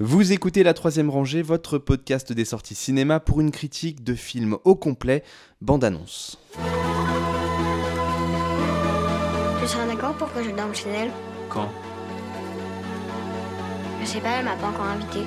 Vous 0.00 0.30
écoutez 0.30 0.62
La 0.62 0.74
Troisième 0.74 1.10
Rangée, 1.10 1.42
votre 1.42 1.76
podcast 1.76 2.32
des 2.32 2.44
sorties 2.44 2.76
cinéma 2.76 3.18
pour 3.18 3.40
une 3.40 3.50
critique 3.50 4.04
de 4.04 4.14
film 4.14 4.56
au 4.62 4.76
complet, 4.76 5.24
bande-annonce. 5.60 6.38
Tu 9.60 9.66
seras 9.66 9.86
d'accord 9.88 10.14
pour 10.14 10.32
que 10.32 10.44
je 10.44 10.50
dorme 10.50 10.72
chez 10.72 10.88
elle? 10.90 11.10
Quand? 11.48 11.68
Je 14.00 14.06
sais 14.06 14.20
pas, 14.20 14.38
elle 14.38 14.44
m'a 14.44 14.54
pas 14.54 14.68
encore 14.68 14.86
invité. 14.86 15.18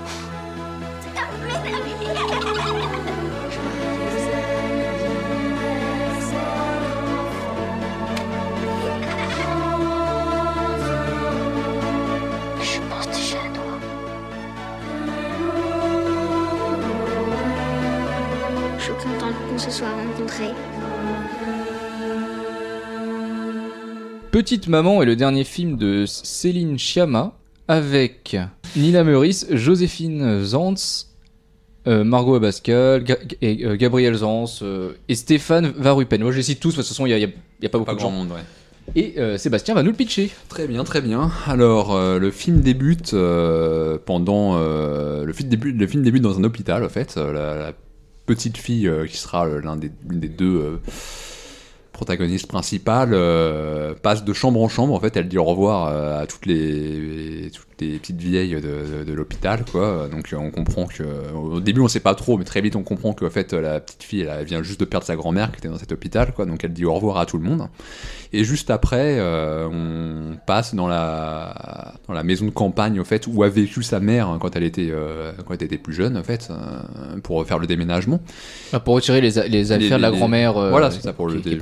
Soit 19.82 19.90
rencontrés. 19.90 20.54
Petite 24.32 24.68
Maman 24.68 25.02
est 25.02 25.06
le 25.08 25.16
dernier 25.16 25.44
film 25.44 25.76
de 25.78 26.06
Céline 26.06 26.78
Sciamma 26.78 27.34
avec 27.68 28.38
Nina 28.76 29.04
Meurice, 29.04 29.48
Joséphine 29.52 30.44
Zantz, 30.44 31.08
euh, 31.88 32.04
Margot 32.04 32.36
Abascal, 32.36 33.04
Ga- 33.04 33.18
et, 33.42 33.66
euh, 33.66 33.76
Gabriel 33.76 34.14
Zantz 34.16 34.60
euh, 34.62 34.92
et 35.10 35.16
Stéphane 35.16 35.74
Varupen. 35.76 36.22
Moi 36.22 36.32
je 36.32 36.38
les 36.38 36.44
cite 36.44 36.60
tous, 36.60 36.76
parce 36.76 36.88
que 36.88 36.94
de 36.94 36.98
toute 36.98 36.98
façon 36.98 37.06
il 37.08 37.16
n'y 37.18 37.66
a, 37.66 37.70
pas 37.70 37.80
beaucoup 37.80 37.86
Pas 37.90 37.96
de 37.96 38.00
gens. 38.00 38.12
monde, 38.12 38.30
ouais. 38.32 38.44
Et 38.96 39.16
euh, 39.18 39.38
Sébastien 39.40 39.74
va 39.74 39.82
nous 39.84 39.92
le 39.92 39.98
pitcher. 39.98 40.30
Très 40.48 40.68
bien, 40.68 40.84
très 40.84 41.02
bien. 41.02 41.32
Alors, 41.48 41.96
euh, 41.96 42.20
le 42.20 42.30
film 42.30 42.62
débute 42.62 43.14
euh, 43.14 43.98
pendant. 44.06 44.58
euh, 44.58 45.24
le, 45.26 45.34
film 45.34 45.50
débute, 45.50 45.76
le 45.78 45.88
film 45.88 46.04
débute 46.04 46.22
dans 46.22 46.38
un 46.38 46.44
hôpital, 46.44 46.84
en 46.84 46.90
fait. 46.90 47.16
Euh, 47.18 47.32
La, 47.32 47.56
la 47.58 47.74
petite 48.32 48.58
fille 48.58 48.88
euh, 48.88 49.06
qui 49.08 49.18
sera 49.18 49.46
euh, 49.46 49.60
l'un 49.60 49.76
des, 49.76 49.92
l'une 50.08 50.22
des 50.22 50.30
deux 50.30 50.80
protagonistes 51.92 52.48
principales 52.48 53.12
euh, 53.14 53.94
passe 54.02 54.24
de 54.24 54.34
chambre 54.34 54.62
en 54.62 54.70
chambre. 54.70 54.94
En 54.94 55.00
fait, 55.00 55.16
elle 55.18 55.28
dit 55.28 55.38
au 55.38 55.44
revoir 55.44 55.88
euh, 55.90 56.22
à 56.22 56.26
toutes 56.28 56.46
les, 56.46 57.52
toutes 57.54 57.68
les 57.82 57.98
petites 58.00 58.20
vieilles 58.22 58.56
de, 58.56 58.60
de- 58.62 59.04
de 59.06 59.14
l'hôpital, 59.14 59.64
quoi. 59.72 60.08
Donc, 60.12 60.34
euh, 60.34 60.38
on 60.38 60.52
comprend 60.52 60.86
que. 60.86 61.04
Au 61.36 61.60
début, 61.60 61.82
on 61.82 61.88
sait 61.88 62.00
pas 62.00 62.16
trop, 62.16 62.38
mais 62.38 62.44
très 62.46 62.62
vite, 62.62 62.76
on 62.76 62.84
comprend 62.84 63.14
qu'en 63.14 63.30
fait, 63.30 63.54
la 63.54 63.80
petite 63.80 64.04
fille, 64.04 64.22
elle, 64.22 64.32
elle 64.40 64.46
vient 64.46 64.64
juste 64.64 64.80
de 64.80 64.86
perdre 64.86 65.06
sa 65.06 65.16
grand-mère 65.16 65.52
qui 65.52 65.58
était 65.58 65.68
dans 65.68 65.78
cet 65.78 65.92
hôpital, 65.92 66.34
quoi. 66.34 66.46
Donc, 66.46 66.64
elle 66.64 66.74
dit 66.74 66.86
au 66.86 66.94
revoir 66.94 67.18
à 67.18 67.26
tout 67.26 67.38
le 67.38 67.44
monde. 67.44 67.68
Et 68.34 68.44
juste 68.46 68.70
après, 68.70 69.18
euh, 69.20 69.68
on 69.70 70.38
passe 70.48 70.74
dans 70.74 70.88
la, 70.88 71.94
dans 72.08 72.14
la 72.14 72.24
maison 72.24 72.46
de 72.46 72.52
campagne, 72.52 73.00
au 73.00 73.04
fait, 73.04 73.28
où 73.28 73.44
a 73.44 73.50
vécu 73.50 73.84
sa 73.84 74.00
mère 74.00 74.30
hein, 74.30 74.38
quand 74.40 74.56
elle 74.56 74.64
était, 74.64 74.90
euh, 74.90 75.34
quand 75.46 75.54
elle 75.56 75.64
était 75.64 75.78
plus 75.78 75.94
jeune, 75.94 76.16
en 76.18 76.24
fait, 76.24 76.48
euh, 76.50 77.20
pour 77.22 77.46
faire 77.46 77.60
le 77.60 77.68
déménagement. 77.68 78.22
Ah, 78.72 78.80
pour 78.80 78.96
retirer 78.96 79.20
les, 79.20 79.32
les 79.50 79.72
affaires 79.74 79.98
de 79.98 80.02
la 80.02 80.12
grand-mère 80.12 80.54
voilà, 80.54 80.92
c'est 80.92 81.02
ça, 81.02 81.12
pour 81.14 81.28
qui, 81.28 81.34
le 81.36 81.40
qui 81.42 81.50
est 81.50 81.58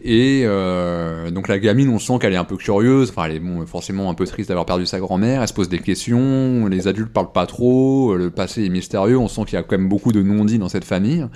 Et 0.00 0.42
euh, 0.44 1.30
donc 1.32 1.48
la 1.48 1.58
gamine, 1.58 1.88
on 1.88 1.98
sent 1.98 2.18
qu'elle 2.20 2.32
est 2.32 2.36
un 2.36 2.44
peu 2.44 2.56
curieuse, 2.56 3.10
enfin 3.10 3.24
elle 3.24 3.36
est 3.36 3.66
forcément 3.66 4.10
un 4.10 4.14
peu 4.14 4.26
triste 4.26 4.48
d'avoir 4.48 4.64
perdu 4.64 4.86
sa 4.86 5.00
grand-mère, 5.00 5.42
elle 5.42 5.48
se 5.48 5.52
pose 5.52 5.68
des 5.68 5.80
questions, 5.80 6.66
les 6.66 6.86
adultes 6.86 7.12
parlent 7.12 7.32
pas 7.32 7.46
trop, 7.46 8.14
le 8.14 8.30
passé 8.30 8.64
est 8.64 8.68
mystérieux, 8.68 9.18
on 9.18 9.26
sent 9.26 9.44
qu'il 9.46 9.54
y 9.54 9.56
a 9.56 9.64
quand 9.64 9.76
même 9.76 9.88
beaucoup 9.88 10.12
de 10.12 10.22
non-dits 10.22 10.58
dans 10.58 10.68
cette 10.68 10.84
famille, 10.84 11.26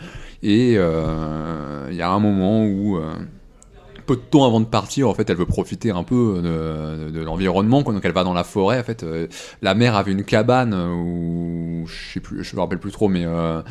et 0.45 0.75
euh, 0.77 1.89
il 1.91 1.97
y 1.97 2.03
a 2.03 2.11
un 2.11 2.21
moment 2.21 2.65
où... 2.65 2.99
euh, 2.99 3.15
peu 4.07 4.17
de 4.17 4.21
temps 4.21 4.45
avant 4.47 4.61
de 4.61 4.67
partir, 4.67 5.09
en 5.09 5.15
fait, 5.15 5.29
elle 5.31 5.37
veut 5.37 5.47
profiter 5.47 5.91
un 5.91 6.03
peu 6.05 6.41
de, 6.43 7.11
de 7.11 7.21
l'environnement, 7.25 7.83
donc 7.83 8.01
elle 8.05 8.13
va 8.13 8.25
dans 8.25 8.35
la 8.35 8.45
forêt. 8.45 8.79
En 8.81 8.85
fait, 8.85 9.03
Euh, 9.03 9.27
la 9.63 9.75
mère 9.75 9.97
avait 9.97 10.13
une 10.13 10.25
cabane 10.25 10.75
où 10.75 11.85
je 11.87 12.13
sais 12.15 12.21
plus, 12.21 12.45
je 12.45 12.55
me 12.57 12.61
rappelle 12.61 12.79
plus 12.79 12.93
trop, 12.93 13.09
mais 13.09 13.25
euh, 13.27 13.63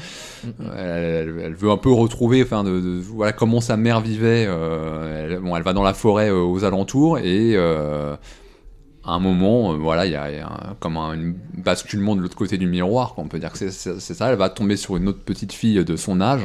elle, 0.76 1.54
veut 1.56 1.72
un 1.72 1.78
peu 1.78 1.92
retrouver, 1.92 2.44
enfin, 2.44 2.64
de, 2.64 2.80
de- 2.80 3.00
voilà 3.02 3.32
comment 3.34 3.62
sa 3.62 3.78
mère 3.78 4.02
vivait. 4.02 4.46
euh, 4.48 5.28
elle, 5.30 5.39
bon, 5.39 5.55
elle 5.55 5.64
va 5.64 5.73
dans 5.73 5.83
la 5.83 5.94
forêt 5.94 6.30
euh, 6.30 6.42
aux 6.44 6.64
alentours 6.64 7.20
et 7.20 7.54
euh, 7.55 8.16
à 9.04 9.14
un 9.14 9.20
moment, 9.20 9.73
euh, 9.73 9.78
voilà, 9.78 10.05
il 10.05 10.11
y 10.11 10.16
a, 10.16 10.32
y 10.32 10.39
a 10.39 10.48
un- 10.48 10.76
comme 10.80 10.98
un 10.98 11.14
une 11.14 11.36
basculement 11.58 12.16
de 12.16 12.22
l'autre 12.22 12.36
côté 12.38 12.58
du 12.58 12.67
miroir, 12.67 13.14
quoi. 13.16 13.23
on 13.23 13.28
peut 13.28 13.39
dire 13.39 13.52
que 13.52 13.58
c'est 13.70 14.00
ça. 14.00 14.30
Elle 14.32 14.38
va 14.38 14.50
tomber 14.50 14.78
sur 14.78 14.98
une 14.98 15.08
autre 15.08 15.22
petite 15.23 15.54
fille 15.54 15.84
de 15.84 15.95
son 15.95 16.22
âge. 16.22 16.42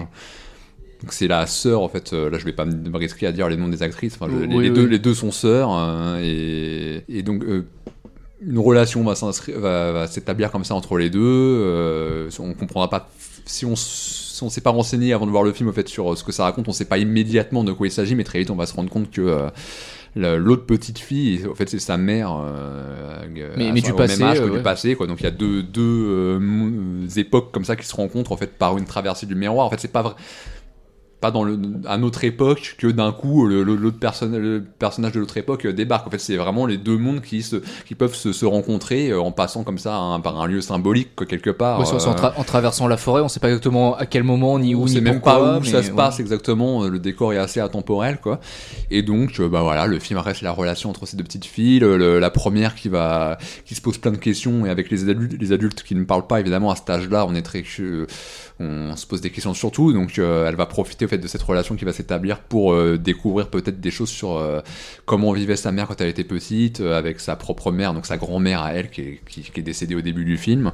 Donc 1.06 1.12
c'est 1.12 1.28
la 1.28 1.46
sœur 1.46 1.82
en 1.82 1.88
fait. 1.88 2.12
euh, 2.12 2.28
là, 2.30 2.36
je 2.36 2.44
vais 2.44 2.52
pas 2.52 2.64
me 2.64 2.96
risquer 2.98 3.28
à 3.28 3.32
dire 3.32 3.48
les 3.48 3.56
noms 3.56 3.68
des 3.68 3.84
actrices. 3.84 4.18
Enfin, 4.20 4.26
je- 4.28 4.44
les, 4.44 4.56
Oui, 4.56 4.64
les 4.64 4.70
oui. 4.70 4.74
deux, 4.74 4.86
les 4.86 4.98
deux 4.98 5.14
sont 5.14 5.30
sœurs 5.30 5.70
euh, 5.72 6.18
et, 6.20 7.04
et 7.08 7.22
donc 7.22 7.44
euh, 7.44 7.64
une 8.44 8.58
relation 8.58 9.04
va 9.04 9.14
s'inscrire- 9.14 9.60
va, 9.60 9.92
va 9.92 10.06
s'établir 10.08 10.50
comme 10.50 10.64
ça 10.64 10.74
entre 10.74 10.98
les 10.98 11.08
deux. 11.08 11.20
euh, 11.22 12.28
on 12.40 12.54
comprendra 12.54 12.90
pas 12.90 13.08
si 13.44 13.64
on 13.64 13.76
si 13.76 14.42
on 14.42 14.50
s'est 14.50 14.60
pas 14.60 14.70
renseigné 14.70 15.12
avant 15.12 15.26
de 15.26 15.30
voir 15.30 15.44
le 15.44 15.52
film 15.52 15.68
au 15.68 15.72
fait 15.72 15.88
sur 15.88 16.12
euh, 16.12 16.16
ce 16.16 16.24
que 16.24 16.32
ça 16.32 16.42
raconte. 16.42 16.66
On 16.66 16.72
sait 16.72 16.84
pas 16.86 16.98
immédiatement 16.98 17.62
de 17.62 17.70
quoi 17.72 17.86
il 17.86 17.92
s'agit, 17.92 18.16
mais 18.16 18.24
très 18.24 18.40
vite 18.40 18.50
on 18.50 18.56
va 18.56 18.66
se 18.66 18.74
rendre 18.74 18.90
compte 18.90 19.08
que 19.12 19.46
l'autre 20.16 20.64
petite 20.66 20.98
fille, 20.98 21.46
en 21.50 21.54
fait, 21.54 21.68
c'est 21.68 21.78
sa 21.78 21.96
mère. 21.98 22.34
euh, 22.44 23.22
Mais- 23.56 23.70
mais 23.70 23.80
du 23.80 23.92
au 23.92 23.96
même 23.96 24.08
passé, 24.08 24.22
âge 24.24 24.40
que 24.40 24.56
du 24.56 24.62
passé, 24.62 24.94
quoi. 24.96 25.06
Donc 25.06 25.20
il 25.20 25.24
y 25.24 25.26
a 25.26 25.30
deux, 25.30 25.62
deux 25.62 25.82
euh, 26.08 27.06
époques 27.16 27.52
comme 27.52 27.64
ça 27.64 27.76
qui 27.76 27.86
se 27.86 27.94
rencontrent 27.94 28.32
en 28.32 28.36
fait 28.36 28.50
par 28.58 28.76
une 28.78 28.86
traversée 28.86 29.26
du 29.26 29.34
miroir. 29.36 29.66
En 29.66 29.70
fait, 29.70 29.78
c'est 29.78 29.92
pas 29.92 30.02
vrai 30.02 30.14
pas 31.20 31.30
dans 31.30 31.44
le, 31.44 31.58
à 31.86 31.96
notre 31.98 32.24
époque 32.24 32.76
que 32.78 32.86
d'un 32.86 33.12
coup 33.12 33.46
le, 33.46 33.64
personnage 33.90 35.12
de 35.12 35.20
l'autre 35.20 35.36
époque 35.36 35.64
euh, 35.66 35.72
débarque. 35.72 36.06
En 36.06 36.10
fait, 36.10 36.18
c'est 36.18 36.36
vraiment 36.36 36.66
les 36.66 36.76
deux 36.76 36.96
mondes 36.98 37.22
qui, 37.22 37.42
se, 37.42 37.56
qui 37.86 37.94
peuvent 37.94 38.14
se, 38.14 38.32
se 38.32 38.44
rencontrer 38.44 39.10
euh, 39.10 39.20
en 39.20 39.32
passant 39.32 39.64
comme 39.64 39.78
ça 39.78 39.96
hein, 39.96 40.20
par 40.20 40.40
un 40.40 40.46
lieu 40.46 40.60
symbolique 40.60 41.16
quoi, 41.16 41.26
quelque 41.26 41.50
part. 41.50 41.80
Ouais, 41.80 41.86
en, 41.86 41.94
euh, 41.94 42.14
tra- 42.14 42.34
en 42.36 42.44
traversant 42.44 42.86
la 42.86 42.96
forêt, 42.96 43.22
on 43.22 43.28
sait 43.28 43.40
pas 43.40 43.48
exactement 43.48 43.96
à 43.96 44.06
quel 44.06 44.24
moment, 44.24 44.58
ni 44.58 44.74
où, 44.74 44.82
on 44.82 44.84
ni 44.86 44.92
sait 44.92 45.00
même 45.00 45.20
pas 45.20 45.40
où 45.56 45.60
mais 45.60 45.70
ça 45.70 45.82
se 45.82 45.90
ouais. 45.90 45.96
passe 45.96 46.20
exactement, 46.20 46.84
le 46.84 46.98
décor 46.98 47.32
est 47.32 47.38
assez 47.38 47.60
atemporel 47.60 48.18
quoi. 48.20 48.40
Et 48.90 49.02
donc 49.02 49.40
bah 49.40 49.62
voilà, 49.62 49.86
le 49.86 49.98
film 49.98 50.18
reste 50.18 50.42
la 50.42 50.52
relation 50.52 50.90
entre 50.90 51.06
ces 51.06 51.16
deux 51.16 51.24
petites 51.24 51.46
filles, 51.46 51.78
le- 51.80 51.96
le- 51.96 52.18
la 52.18 52.30
première 52.30 52.74
qui 52.74 52.88
va 52.88 53.38
qui 53.64 53.74
se 53.74 53.80
pose 53.80 53.98
plein 53.98 54.12
de 54.12 54.16
questions 54.18 54.66
et 54.66 54.70
avec 54.70 54.90
les 54.90 55.08
adultes, 55.08 55.36
les 55.40 55.52
adultes 55.52 55.82
qui 55.82 55.94
ne 55.94 56.04
parlent 56.04 56.26
pas 56.26 56.40
évidemment 56.40 56.70
à 56.70 56.76
cet 56.76 56.90
âge-là, 56.90 57.26
on 57.28 57.34
est 57.34 57.42
très 57.42 57.62
on 58.58 58.96
se 58.96 59.06
pose 59.06 59.20
des 59.20 59.28
questions 59.30 59.52
sur 59.52 59.70
tout, 59.70 59.92
donc 59.92 60.18
euh, 60.18 60.48
elle 60.48 60.56
va 60.56 60.64
profiter 60.64 61.04
au 61.04 61.08
fait 61.08 61.18
de 61.18 61.26
cette 61.28 61.42
relation 61.42 61.76
qui 61.76 61.84
va 61.84 61.92
s'établir 61.92 62.38
pour 62.40 62.72
euh, 62.72 62.96
découvrir 62.96 63.48
peut-être 63.48 63.80
des 63.80 63.90
choses 63.90 64.08
sur 64.08 64.36
euh, 64.38 64.60
comment 65.04 65.32
vivait 65.32 65.56
sa 65.56 65.72
mère 65.72 65.86
quand 65.88 66.00
elle 66.00 66.08
était 66.08 66.24
petite, 66.24 66.80
euh, 66.80 66.96
avec 66.96 67.20
sa 67.20 67.36
propre 67.36 67.70
mère, 67.70 67.92
donc 67.92 68.06
sa 68.06 68.16
grand-mère 68.16 68.62
à 68.62 68.72
elle 68.72 68.88
qui 68.90 69.00
est, 69.02 69.20
qui- 69.28 69.42
qui 69.42 69.60
est 69.60 69.62
décédée 69.62 69.94
au 69.94 70.00
début 70.00 70.24
du 70.24 70.38
film. 70.38 70.72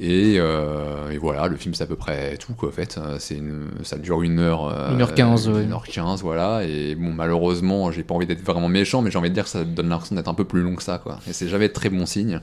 Et, 0.00 0.36
euh, 0.38 1.10
et 1.10 1.18
voilà, 1.18 1.48
le 1.48 1.56
film 1.56 1.74
c'est 1.74 1.84
à 1.84 1.86
peu 1.86 1.96
près 1.96 2.36
tout 2.38 2.54
quoi 2.54 2.70
en 2.70 2.72
fait. 2.72 2.98
C'est 3.18 3.36
une, 3.36 3.66
ça 3.82 3.98
dure 3.98 4.22
une 4.22 4.38
heure. 4.38 4.66
euh, 4.66 4.96
1h15, 4.96 5.48
ouais. 5.50 5.66
1h15, 5.66 6.20
voilà. 6.22 6.64
Et 6.64 6.94
bon, 6.94 7.12
malheureusement, 7.12 7.92
j'ai 7.92 8.04
pas 8.04 8.14
envie 8.14 8.26
d'être 8.26 8.42
vraiment 8.44 8.68
méchant, 8.68 9.02
mais 9.02 9.10
j'ai 9.10 9.18
envie 9.18 9.28
de 9.28 9.34
dire 9.34 9.44
que 9.44 9.50
ça 9.50 9.64
donne 9.64 9.90
l'impression 9.90 10.16
d'être 10.16 10.28
un 10.28 10.34
peu 10.34 10.44
plus 10.44 10.62
long 10.62 10.76
que 10.76 10.82
ça 10.82 10.96
quoi. 10.98 11.18
Et 11.28 11.32
c'est 11.34 11.48
jamais 11.48 11.68
très 11.68 11.90
bon 11.90 12.06
signe. 12.06 12.40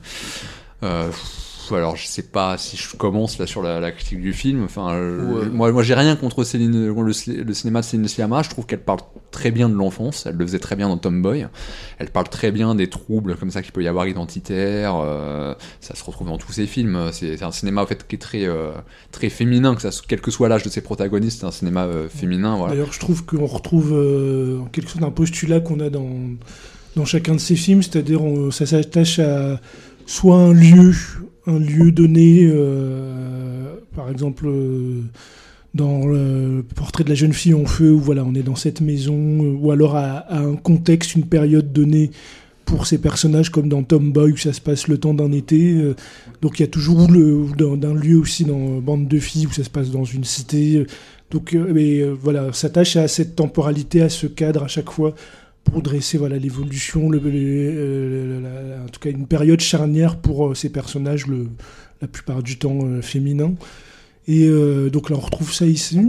Euh, 0.82 1.10
alors 1.74 1.96
je 1.96 2.06
sais 2.06 2.22
pas 2.22 2.56
si 2.58 2.76
je 2.76 2.96
commence 2.96 3.38
là 3.38 3.46
sur 3.46 3.62
la, 3.62 3.80
la 3.80 3.90
critique 3.92 4.20
du 4.20 4.32
film. 4.32 4.64
Enfin, 4.64 4.90
euh, 4.94 5.48
moi, 5.50 5.72
moi 5.72 5.82
j'ai 5.82 5.94
rien 5.94 6.14
contre 6.16 6.44
Céline, 6.44 6.86
le, 6.86 7.12
cin- 7.12 7.42
le 7.42 7.54
cinéma 7.54 7.80
de 7.80 7.84
Céline 7.84 8.08
Sciamma. 8.08 8.42
Je 8.42 8.50
trouve 8.50 8.66
qu'elle 8.66 8.82
parle 8.82 9.00
très 9.30 9.50
bien 9.50 9.68
de 9.68 9.74
l'enfance. 9.74 10.26
Elle 10.26 10.36
le 10.36 10.46
faisait 10.46 10.58
très 10.58 10.76
bien 10.76 10.88
dans 10.88 10.96
Tomboy. 10.98 11.46
Elle 11.98 12.10
parle 12.10 12.28
très 12.28 12.52
bien 12.52 12.74
des 12.74 12.88
troubles 12.88 13.36
comme 13.36 13.50
ça 13.50 13.62
qu'il 13.62 13.72
peut 13.72 13.82
y 13.82 13.88
avoir 13.88 14.06
identitaires. 14.06 14.94
euh, 15.02 15.54
ça 15.80 15.94
se 15.94 16.04
retrouve 16.04 16.28
dans 16.28 16.38
tous 16.38 16.52
ses 16.52 16.66
films. 16.66 17.10
C'est 17.12 17.42
un 17.42 17.52
cinéma 17.52 17.82
en 17.82 17.86
fait 17.86 18.06
qui 18.06 18.16
est 18.16 18.18
très 18.20 18.44
euh, 18.46 18.70
très 19.10 19.28
féminin, 19.28 19.74
que 19.74 19.82
ça, 19.82 19.90
quel 20.06 20.20
que 20.20 20.30
soit 20.30 20.48
l'âge 20.48 20.62
de 20.62 20.68
ses 20.68 20.80
protagonistes, 20.80 21.40
c'est 21.40 21.46
un 21.46 21.50
cinéma 21.50 21.84
euh, 21.84 22.08
féminin. 22.08 22.56
Voilà. 22.56 22.74
D'ailleurs, 22.74 22.92
je 22.92 23.00
trouve 23.00 23.24
qu'on 23.24 23.46
retrouve 23.46 23.92
en 24.62 24.66
quelque 24.66 24.90
sorte 24.90 25.04
un 25.04 25.10
postulat 25.10 25.60
qu'on 25.60 25.80
a 25.80 25.90
dans, 25.90 26.08
dans 26.96 27.04
chacun 27.04 27.34
de 27.34 27.40
ces 27.40 27.56
films, 27.56 27.82
c'est-à-dire 27.82 28.20
ça 28.50 28.66
s'attache 28.66 29.18
à 29.18 29.60
soit 30.06 30.36
un 30.36 30.52
lieu, 30.52 30.94
un 31.46 31.58
lieu 31.58 31.92
donné, 31.92 32.48
euh, 32.50 33.76
par 33.94 34.10
exemple 34.10 34.46
euh, 34.48 35.02
dans 35.74 36.06
le 36.06 36.64
portrait 36.74 37.04
de 37.04 37.08
la 37.08 37.14
jeune 37.14 37.32
fille 37.32 37.54
en 37.54 37.64
feu, 37.64 37.92
où 37.92 38.00
voilà, 38.00 38.24
on 38.24 38.34
est 38.34 38.42
dans 38.42 38.56
cette 38.56 38.80
maison, 38.80 39.14
euh, 39.14 39.56
ou 39.60 39.70
alors 39.70 39.96
à, 39.96 40.34
un 40.36 40.56
contexte, 40.56 41.14
une 41.14 41.24
période 41.26 41.72
donnée 41.72 42.10
pour 42.64 42.86
ces 42.86 42.98
personnages, 42.98 43.50
comme 43.50 43.68
dans 43.68 43.84
Tomboy, 43.84 44.32
où 44.32 44.36
ça 44.36 44.52
se 44.52 44.60
passe 44.60 44.88
le 44.88 44.98
temps 44.98 45.14
d'un 45.14 45.30
été. 45.30 45.94
donc 46.42 46.58
il 46.58 46.62
y 46.62 46.64
a 46.64 46.68
toujours 46.68 47.08
le, 47.08 47.46
dans- 47.56 47.94
lieu 47.94 48.18
aussi 48.18 48.44
dans 48.44 48.80
Bande 48.80 49.06
de 49.06 49.18
filles, 49.20 49.46
où 49.46 49.52
ça 49.52 49.62
se 49.62 49.70
passe 49.70 49.92
dans 49.92 50.02
une 50.02 50.24
cité. 50.24 50.84
donc, 51.30 51.52
mais, 51.54 52.02
voilà, 52.02 52.52
s'attache 52.52 52.96
à 52.96 53.06
cette 53.06 53.36
temporalité, 53.36 54.02
à 54.02 54.08
ce 54.08 54.26
cadre 54.26 54.64
à 54.64 54.68
chaque 54.68 54.90
fois, 54.90 55.14
pour 55.66 55.82
dresser 55.82 56.16
voilà 56.16 56.38
l'évolution, 56.38 57.10
le, 57.10 57.18
le- 57.18 58.42
en 58.84 58.88
tout 58.88 59.00
cas 59.00 59.10
une 59.10 59.26
période 59.26 59.60
charnière 59.60 60.16
pour 60.16 60.48
euh, 60.48 60.54
ces 60.54 60.70
personnages, 60.70 61.26
la 62.00 62.08
plupart 62.08 62.42
du 62.42 62.58
temps 62.58 62.78
euh, 62.84 63.02
féminins. 63.02 63.54
Et 64.28 64.48
euh, 64.48 64.90
donc 64.90 65.10
là, 65.10 65.16
on 65.16 65.20
retrouve 65.20 65.52
ça 65.52 65.66
ici. 65.66 66.00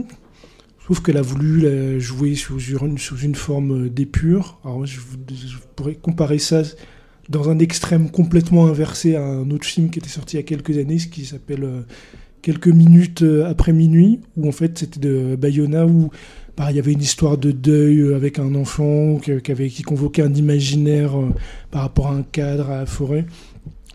Sauf 0.88 1.02
qu'elle 1.02 1.18
a 1.18 1.22
voulu 1.22 1.62
la 1.62 2.00
jouer 2.00 2.36
sous 2.36 2.60
une, 2.60 3.36
forme 3.36 3.90
d'épure. 3.90 4.60
Alors, 4.64 4.86
je, 4.86 5.00
je 5.30 5.58
pourrais 5.76 5.96
comparer 5.96 6.40
ça 6.40 6.62
dans 7.28 7.50
un 7.50 7.60
extrême 7.60 8.10
complètement 8.10 8.68
inversé 8.68 9.16
à 9.16 9.24
un 9.24 9.52
autre 9.52 9.66
film 9.66 9.90
qui 9.90 10.00
était 10.00 10.08
sorti 10.08 10.38
il 10.38 10.40
y 10.40 10.44
a 10.44 10.44
quelques 10.44 10.78
années, 10.78 10.98
ce 10.98 11.08
qui 11.08 11.26
s'appelle 11.26 11.68
Quelques 12.42 12.68
minutes 12.68 13.26
après 13.46 13.74
minuit, 13.74 14.22
où 14.38 14.48
en 14.48 14.54
fait 14.54 14.78
c'était 14.78 15.02
de 15.02 15.36
Bayona, 15.36 15.86
où 15.86 16.12
bah, 16.58 16.72
il 16.72 16.76
y 16.76 16.80
avait 16.80 16.94
une 16.94 17.02
histoire 17.02 17.38
de 17.38 17.52
deuil 17.52 18.00
euh, 18.00 18.16
avec 18.16 18.40
un 18.40 18.56
enfant 18.56 19.18
qui, 19.18 19.32
qui 19.42 19.52
avait, 19.52 19.70
qui 19.70 19.84
convoquait 19.84 20.24
un 20.24 20.34
imaginaire 20.34 21.18
euh, 21.18 21.30
par 21.72 21.84
rapport 21.84 22.08
à 22.08 22.16
un 22.16 22.24
cadre, 22.24 22.70
à 22.72 22.78
la 22.80 22.86
forêt. 22.86 23.26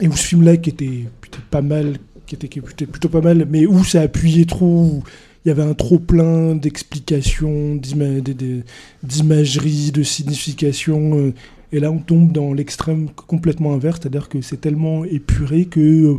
Et 0.00 0.08
où 0.08 0.12
ce 0.16 0.26
film-là, 0.28 0.56
qui 0.56 0.70
était 0.70 1.04
plutôt 1.20 1.40
pas 1.50 1.62
mal, 1.62 1.96
qui 2.26 2.34
était, 2.36 2.48
qui 2.48 2.60
était 2.60 2.86
plutôt 2.86 3.08
pas 3.08 3.20
mal, 3.20 3.46
mais 3.50 3.66
où 3.66 3.82
ça 3.84 4.00
appuyait 4.02 4.44
trop, 4.46 5.02
il 5.44 5.48
y 5.48 5.50
avait 5.50 5.62
un 5.62 5.74
trop 5.74 5.98
plein 5.98 6.54
d'explications, 6.54 7.74
d'ima- 7.76 8.20
de- 8.20 8.32
de- 8.32 8.62
d'imagerie, 9.02 9.90
de 9.92 10.02
signification. 10.02 11.18
euh, 11.18 11.32
et 11.74 11.80
là, 11.80 11.90
on 11.90 11.98
tombe 11.98 12.32
dans 12.32 12.52
l'extrême 12.52 13.08
complètement 13.16 13.72
inverse, 13.72 13.98
c'est-à-dire 14.00 14.28
que 14.28 14.40
c'est 14.42 14.60
tellement 14.60 15.04
épuré 15.06 15.64
que 15.64 16.16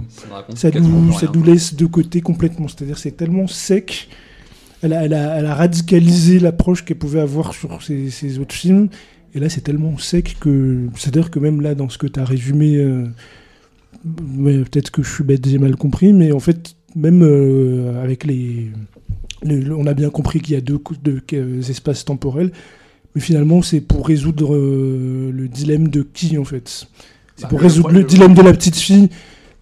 Ça 0.55 0.71
nous, 0.81 1.11
ça 1.13 1.27
nous 1.33 1.43
laisse 1.43 1.75
de 1.75 1.85
côté 1.85 2.21
complètement. 2.21 2.67
C'est-à-dire 2.67 2.97
c'est 2.97 3.11
tellement 3.15 3.47
sec. 3.47 4.09
Elle 4.83 4.93
a, 4.93 5.03
elle 5.05 5.13
a- 5.13 5.37
elle 5.39 5.45
a 5.47 5.55
radicalisé 5.55 6.39
l'approche 6.39 6.85
qu'elle 6.85 6.97
pouvait 6.97 7.21
avoir 7.21 7.53
sur 7.53 7.81
ses, 7.81 8.09
ses 8.11 8.37
autres 8.39 8.53
films. 8.53 8.89
Et 9.33 9.39
là, 9.39 9.49
c'est 9.49 9.61
tellement 9.61 9.97
sec 9.97 10.37
que. 10.39 10.87
C'est-à-dire 10.95 11.31
que 11.31 11.39
même 11.39 11.61
là, 11.61 11.73
dans 11.73 11.89
ce 11.89 11.97
que 11.97 12.05
tu 12.05 12.19
as 12.19 12.25
résumé, 12.25 12.75
euh, 12.75 13.05
ouais, 14.37 14.59
peut-être 14.59 14.91
que 14.91 15.01
je 15.03 15.11
suis 15.11 15.23
bête, 15.23 15.47
j'ai 15.47 15.57
mal 15.57 15.75
compris, 15.75 16.13
mais 16.13 16.31
en 16.31 16.39
fait, 16.39 16.75
même 16.95 17.23
euh, 17.23 18.03
avec 18.03 18.25
les, 18.25 18.69
les- 19.43 19.71
On 19.71 19.87
a 19.87 19.93
bien 19.93 20.09
compris 20.09 20.39
qu'il 20.41 20.53
y 20.53 20.57
a 20.57 20.61
deux, 20.61 20.79
euh, 21.33 21.61
espaces 21.61 22.05
temporels. 22.05 22.51
Mais 23.15 23.21
finalement, 23.21 23.61
c'est 23.61 23.81
pour 23.81 24.07
résoudre 24.07 24.55
le 24.55 25.47
dilemme 25.47 25.87
de 25.87 26.01
qui, 26.01 26.37
en 26.37 26.43
fait 26.45 26.87
C'est 27.35 27.43
Bah, 27.43 27.47
pour 27.49 27.59
résoudre 27.61 27.91
le 27.91 28.03
dilemme 28.03 28.33
de 28.33 28.41
la 28.41 28.51
petite 28.53 28.75
fille 28.75 29.09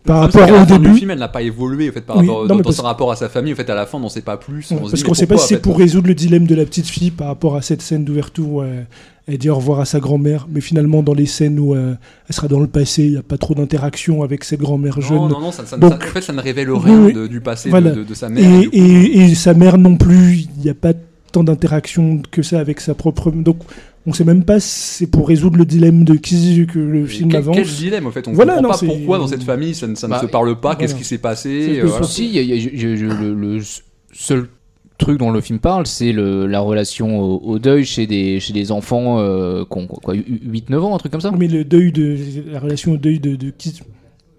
par 0.03 0.27
Le 0.27 0.41
rapport 0.41 0.61
au 0.61 0.65
début. 0.65 0.93
film, 0.95 1.11
elle 1.11 1.19
n'a 1.19 1.27
pas 1.27 1.41
évolué 1.41 1.89
en 1.89 1.93
fait, 1.93 2.01
par 2.01 2.17
Oui, 2.17 2.27
rapport, 2.27 2.47
non, 2.47 2.55
dans, 2.57 2.61
parce- 2.63 2.75
son 2.77 2.83
rapport 2.83 3.11
à 3.11 3.15
sa 3.15 3.29
famille. 3.29 3.53
En 3.53 3.55
fait, 3.55 3.69
à 3.69 3.75
la 3.75 3.85
fin, 3.85 3.97
on 3.99 4.01
ne 4.05 4.09
sait 4.09 4.21
pas 4.21 4.37
plus. 4.37 4.71
Ouais, 4.71 4.77
on 4.81 4.85
se 4.85 4.91
parce 4.91 5.03
qu'on 5.03 5.11
mais 5.11 5.15
sait 5.15 5.27
pas 5.27 5.37
si 5.37 5.47
c'est 5.49 5.61
pour 5.61 5.77
résoudre 5.77 6.07
le 6.07 6.15
dilemme 6.15 6.47
de 6.47 6.55
la 6.55 6.65
petite 6.65 6.87
fille 6.87 7.11
par 7.11 7.27
rapport 7.27 7.55
à 7.55 7.61
cette 7.61 7.81
scène 7.81 8.03
d'ouverture 8.03 8.47
où 8.49 8.61
euh, 8.61 8.81
elle 9.27 9.37
dit 9.37 9.49
au 9.49 9.55
revoir 9.55 9.79
à 9.79 9.85
sa 9.85 9.99
grand-mère, 9.99 10.47
mais 10.51 10.59
finalement 10.61 11.03
dans 11.03 11.13
les 11.13 11.27
scènes 11.27 11.59
où 11.59 11.75
euh, 11.75 11.93
elle 12.27 12.35
sera 12.35 12.47
dans 12.47 12.59
le 12.59 12.67
passé, 12.67 13.03
il 13.03 13.11
n'y 13.11 13.17
a 13.17 13.21
pas 13.21 13.37
trop 13.37 13.53
d'interaction 13.53 14.23
avec 14.23 14.43
cette 14.43 14.59
grand-mère 14.59 14.99
jeune. 15.01 15.17
Non, 15.17 15.29
non, 15.29 15.39
non, 15.39 15.51
ça, 15.51 15.65
ça- 15.65 15.77
Donc- 15.77 15.91
ça- 15.91 15.97
en 15.97 16.13
fait, 16.13 16.21
ça 16.21 16.33
ne 16.33 16.41
révèle 16.41 16.71
rien 16.71 16.99
oui. 17.05 17.13
de- 17.13 17.27
du 17.27 17.39
passé 17.39 17.69
de- 17.69 17.71
Voilà. 17.71 17.91
de, 17.91 18.03
de 18.03 18.13
sa 18.15 18.29
mère. 18.29 18.43
Et, 18.43 18.67
et- 18.77 19.17
et 19.31 19.35
sa 19.35 19.53
mère 19.53 19.77
non 19.77 19.95
plus, 19.97 20.39
il 20.57 20.63
n'y 20.63 20.69
a 20.69 20.73
pas 20.73 20.93
tant 21.31 21.43
d'interaction 21.43 22.21
que 22.31 22.41
ça 22.41 22.59
avec 22.59 22.79
sa 22.79 22.93
propre. 22.93 23.31
Donc 23.31 23.57
on 24.07 24.13
sait 24.13 24.23
même 24.23 24.43
pas 24.43 24.59
si 24.59 24.69
c'est 24.69 25.07
pour 25.07 25.27
résoudre 25.27 25.57
le 25.57 25.65
dilemme 25.65 26.03
de 26.03 26.15
qui 26.15 26.65
que 26.65 26.79
le 26.79 27.05
film 27.05 27.29
quel, 27.29 27.37
avance. 27.39 27.55
quel 27.55 27.67
dilemme 27.67 28.07
en 28.07 28.11
fait? 28.11 28.27
On 28.27 28.33
Voilà, 28.33 28.55
comprend 28.55 28.69
non, 28.73 28.77
pas 28.77 28.85
pourquoi 28.85 29.17
dans 29.19 29.27
cette 29.27 29.43
famille 29.43 29.75
ça 29.75 29.87
ne, 29.87 29.95
ça 29.95 30.07
ne 30.07 30.11
Bah, 30.13 30.19
se 30.21 30.25
parle 30.25 30.59
pas, 30.59 30.75
qu'est-ce 30.75 30.95
qui 30.95 31.03
s'est 31.03 31.17
passé. 31.19 31.77
Euh, 31.79 31.81
que 31.83 31.87
voilà. 31.87 32.05
Si, 32.05 32.25
il 32.27 32.33
y 32.33 32.39
a- 32.39 32.41
il 32.41 32.49
y 32.49 32.53
a- 32.53 32.69
je- 32.75 32.95
je- 32.95 33.05
le, 33.05 33.33
le 33.35 33.59
seul 34.13 34.47
truc 34.97 35.17
dont 35.19 35.31
le 35.31 35.41
film 35.41 35.57
parle, 35.59 35.87
c'est 35.87 36.13
la 36.13 36.59
relation 36.59 37.19
au, 37.19 37.37
au 37.43 37.59
deuil 37.59 37.85
chez 37.85 38.05
des, 38.07 38.39
chez 38.39 38.53
des 38.53 38.71
enfants 38.71 39.19
euh, 39.19 39.63
qui 39.71 39.77
ont 39.77 39.87
quoi, 39.87 40.13
8-9 40.15 40.77
ans, 40.79 40.95
un 40.95 40.97
truc 40.99 41.11
comme 41.11 41.21
ça? 41.21 41.31
Mais 41.37 41.47
le 41.47 41.63
deuil 41.63 41.91
de 41.91 42.17
la 42.51 42.59
relation 42.59 42.93
au 42.93 42.97
deuil 42.97 43.19
de, 43.19 43.35
de 43.35 43.51
qui? 43.55 43.79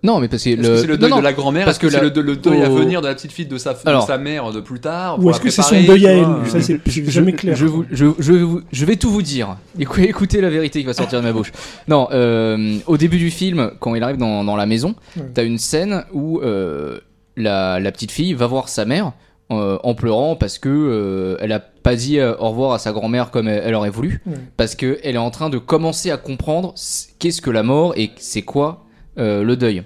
Non, 0.04 0.18
mais 0.18 0.26
parce 0.26 0.42
que 0.42 0.50
le, 0.50 0.78
c'est 0.78 0.86
le 0.88 0.96
deuil 0.98 1.10
non, 1.10 1.18
de 1.18 1.22
la 1.22 1.32
grand-mère 1.32 1.64
parce 1.64 1.76
Est-ce 1.76 1.80
que, 1.80 1.86
que 1.86 1.92
c'est 1.92 1.98
la- 1.98 2.04
le, 2.04 2.10
de- 2.10 2.20
le 2.20 2.34
deuil 2.36 2.62
à 2.64 2.70
au- 2.70 2.74
venir 2.76 3.00
de 3.02 3.06
la 3.06 3.14
petite 3.14 3.30
fille 3.30 3.46
de 3.46 3.56
sa, 3.56 3.72
de 3.74 4.00
sa 4.06 4.18
mère 4.18 4.50
de 4.52 4.60
plus 4.60 4.80
tard 4.80 5.22
Ou 5.22 5.30
est-ce 5.30 5.40
que 5.40 5.48
c'est 5.50 5.62
son 5.62 5.80
deuil 5.82 6.06
à 6.08 6.12
elle? 6.12 6.26
Ça 6.48 6.60
c'est 6.60 6.80
je, 6.84 7.10
jamais 7.10 7.32
clair. 7.34 7.54
Je, 7.54 7.66
vous- 7.66 7.84
je, 7.90 8.06
je, 8.18 8.32
vous- 8.32 8.62
je 8.72 8.84
vais 8.84 8.96
tout 8.96 9.10
vous 9.10 9.22
dire. 9.22 9.56
Écou- 9.78 10.00
Écoutez 10.00 10.40
la 10.40 10.50
vérité 10.50 10.80
qui 10.80 10.86
va 10.86 10.92
sortir 10.94 11.20
de 11.20 11.24
ma 11.24 11.32
bouche. 11.32 11.52
Non, 11.86 12.08
euh, 12.10 12.78
au 12.88 12.96
début 12.96 13.18
du 13.18 13.30
film, 13.30 13.70
quand 13.78 13.94
il 13.94 14.02
arrive 14.02 14.16
dans, 14.16 14.42
dans 14.42 14.56
la 14.56 14.66
maison, 14.66 14.96
Ouais. 15.16 15.22
t'as 15.34 15.44
une 15.44 15.58
scène 15.58 16.04
où 16.12 16.40
euh, 16.40 16.98
la, 17.36 17.78
la 17.78 17.92
petite 17.92 18.10
fille 18.10 18.34
va 18.34 18.48
voir 18.48 18.68
sa 18.68 18.84
mère 18.84 19.12
euh, 19.52 19.78
en 19.84 19.94
pleurant 19.94 20.34
parce 20.34 20.58
que 20.58 20.68
euh, 20.68 21.36
elle 21.40 21.52
a 21.52 21.60
pas 21.60 21.94
dit 21.94 22.20
au 22.20 22.48
revoir 22.50 22.72
à 22.72 22.78
sa 22.80 22.90
grand-mère 22.92 23.30
comme 23.30 23.46
elle, 23.48 23.62
elle 23.64 23.74
aurait 23.74 23.90
voulu, 23.90 24.20
Ouais. 24.26 24.32
parce 24.56 24.74
que 24.74 24.98
elle 25.04 25.14
est 25.14 25.18
en 25.18 25.30
train 25.30 25.48
de 25.50 25.58
commencer 25.58 26.10
à 26.10 26.16
comprendre 26.16 26.74
qu'est-ce 27.20 27.40
que 27.40 27.50
la 27.50 27.62
mort 27.62 27.94
et 27.96 28.10
c'est 28.16 28.42
quoi 28.42 28.84
le 29.16 29.54
deuil. 29.54 29.82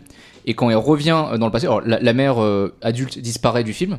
Et 0.46 0.55
quand 0.55 0.70
elle 0.70 0.76
revient 0.76 1.25
euh, 1.32 1.38
dans 1.38 1.46
le 1.46 1.52
passé, 1.52 1.67
alors 1.67 1.81
la, 1.81 2.12
mère 2.12 2.43
euh, 2.43 2.75
adulte 2.81 3.19
disparaît 3.19 3.64
du 3.64 3.73
film, 3.73 3.99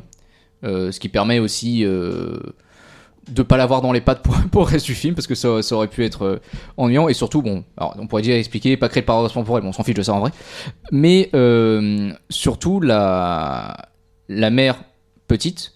euh, 0.64 0.90
ce 0.90 0.98
qui 0.98 1.08
permet 1.08 1.38
aussi 1.38 1.84
euh, 1.84 2.38
de 3.30 3.42
pas 3.42 3.56
l'avoir 3.56 3.80
dans 3.80 3.92
les 3.92 4.00
pattes 4.00 4.22
pour, 4.22 4.34
pour 4.50 4.62
le 4.62 4.66
reste 4.66 4.86
du 4.86 4.94
film 4.94 5.14
parce 5.14 5.26
que 5.26 5.34
ça, 5.34 5.60
aurait 5.72 5.88
pu 5.88 6.04
être 6.04 6.24
euh, 6.24 6.40
ennuyant 6.76 7.08
et 7.08 7.14
surtout 7.14 7.42
bon 7.42 7.64
alors 7.76 7.94
on 7.98 8.06
pourrait 8.06 8.22
dire 8.22 8.36
expliquer 8.36 8.76
pas 8.76 8.88
créer 8.88 9.02
de 9.02 9.06
paradoxe 9.06 9.34
temporel 9.34 9.62
bon 9.62 9.70
on 9.70 9.72
s'en 9.72 9.84
fiche 9.84 9.94
de 9.94 10.02
ça 10.02 10.14
en 10.14 10.20
vrai 10.20 10.30
mais 10.90 11.30
euh, 11.34 12.12
surtout 12.30 12.80
la 12.80 13.76
la 14.28 14.50
mère 14.50 14.82
petite 15.26 15.74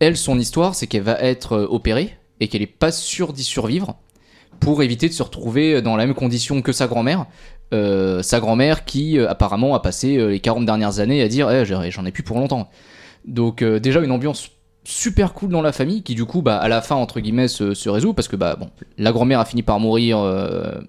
elle 0.00 0.16
son 0.16 0.38
histoire 0.38 0.74
c'est 0.74 0.86
qu'elle 0.86 1.02
va 1.02 1.18
être 1.20 1.52
euh, 1.52 1.66
opérée 1.68 2.16
et 2.40 2.48
qu'elle 2.48 2.62
est 2.62 2.66
pas 2.66 2.92
sûre 2.92 3.32
d'y 3.32 3.44
survivre 3.44 3.96
pour 4.60 4.82
éviter 4.82 5.08
de 5.08 5.12
se 5.12 5.22
retrouver 5.22 5.82
dans 5.82 5.96
la 5.96 6.06
même 6.06 6.14
condition 6.14 6.62
que 6.62 6.72
sa 6.72 6.86
grand-mère 6.86 7.26
Euh, 7.74 8.22
sa 8.22 8.38
grand-mère 8.38 8.84
qui 8.84 9.18
euh, 9.18 9.28
apparemment 9.28 9.74
a 9.74 9.80
passé 9.80 10.16
euh, 10.18 10.28
les 10.28 10.38
40 10.38 10.64
dernières 10.66 11.00
années 11.00 11.20
à 11.20 11.26
dire 11.28 11.50
Eh, 11.50 11.64
j'en 11.64 12.04
ai 12.06 12.12
plus 12.12 12.22
pour 12.22 12.38
longtemps 12.38 12.68
donc 13.26 13.64
déjà 13.64 14.00
une 14.00 14.12
ambiance 14.12 14.50
super 14.84 15.32
cool 15.32 15.50
dans 15.50 15.62
la 15.62 15.72
famille 15.72 16.04
qui 16.04 16.14
du 16.14 16.24
coup 16.26 16.42
bah, 16.42 16.58
à 16.58 16.68
la 16.68 16.80
fin 16.80 16.94
entre 16.94 17.18
guillemets 17.18 17.48
se, 17.48 17.74
se 17.74 17.88
résout 17.88 18.12
parce 18.14 18.28
que 18.28 18.36
bah 18.36 18.54
bon 18.56 18.68
la 18.98 19.10
grand-mère 19.10 19.40
a 19.40 19.44
fini 19.44 19.62
par 19.64 19.80
mourir 19.80 20.18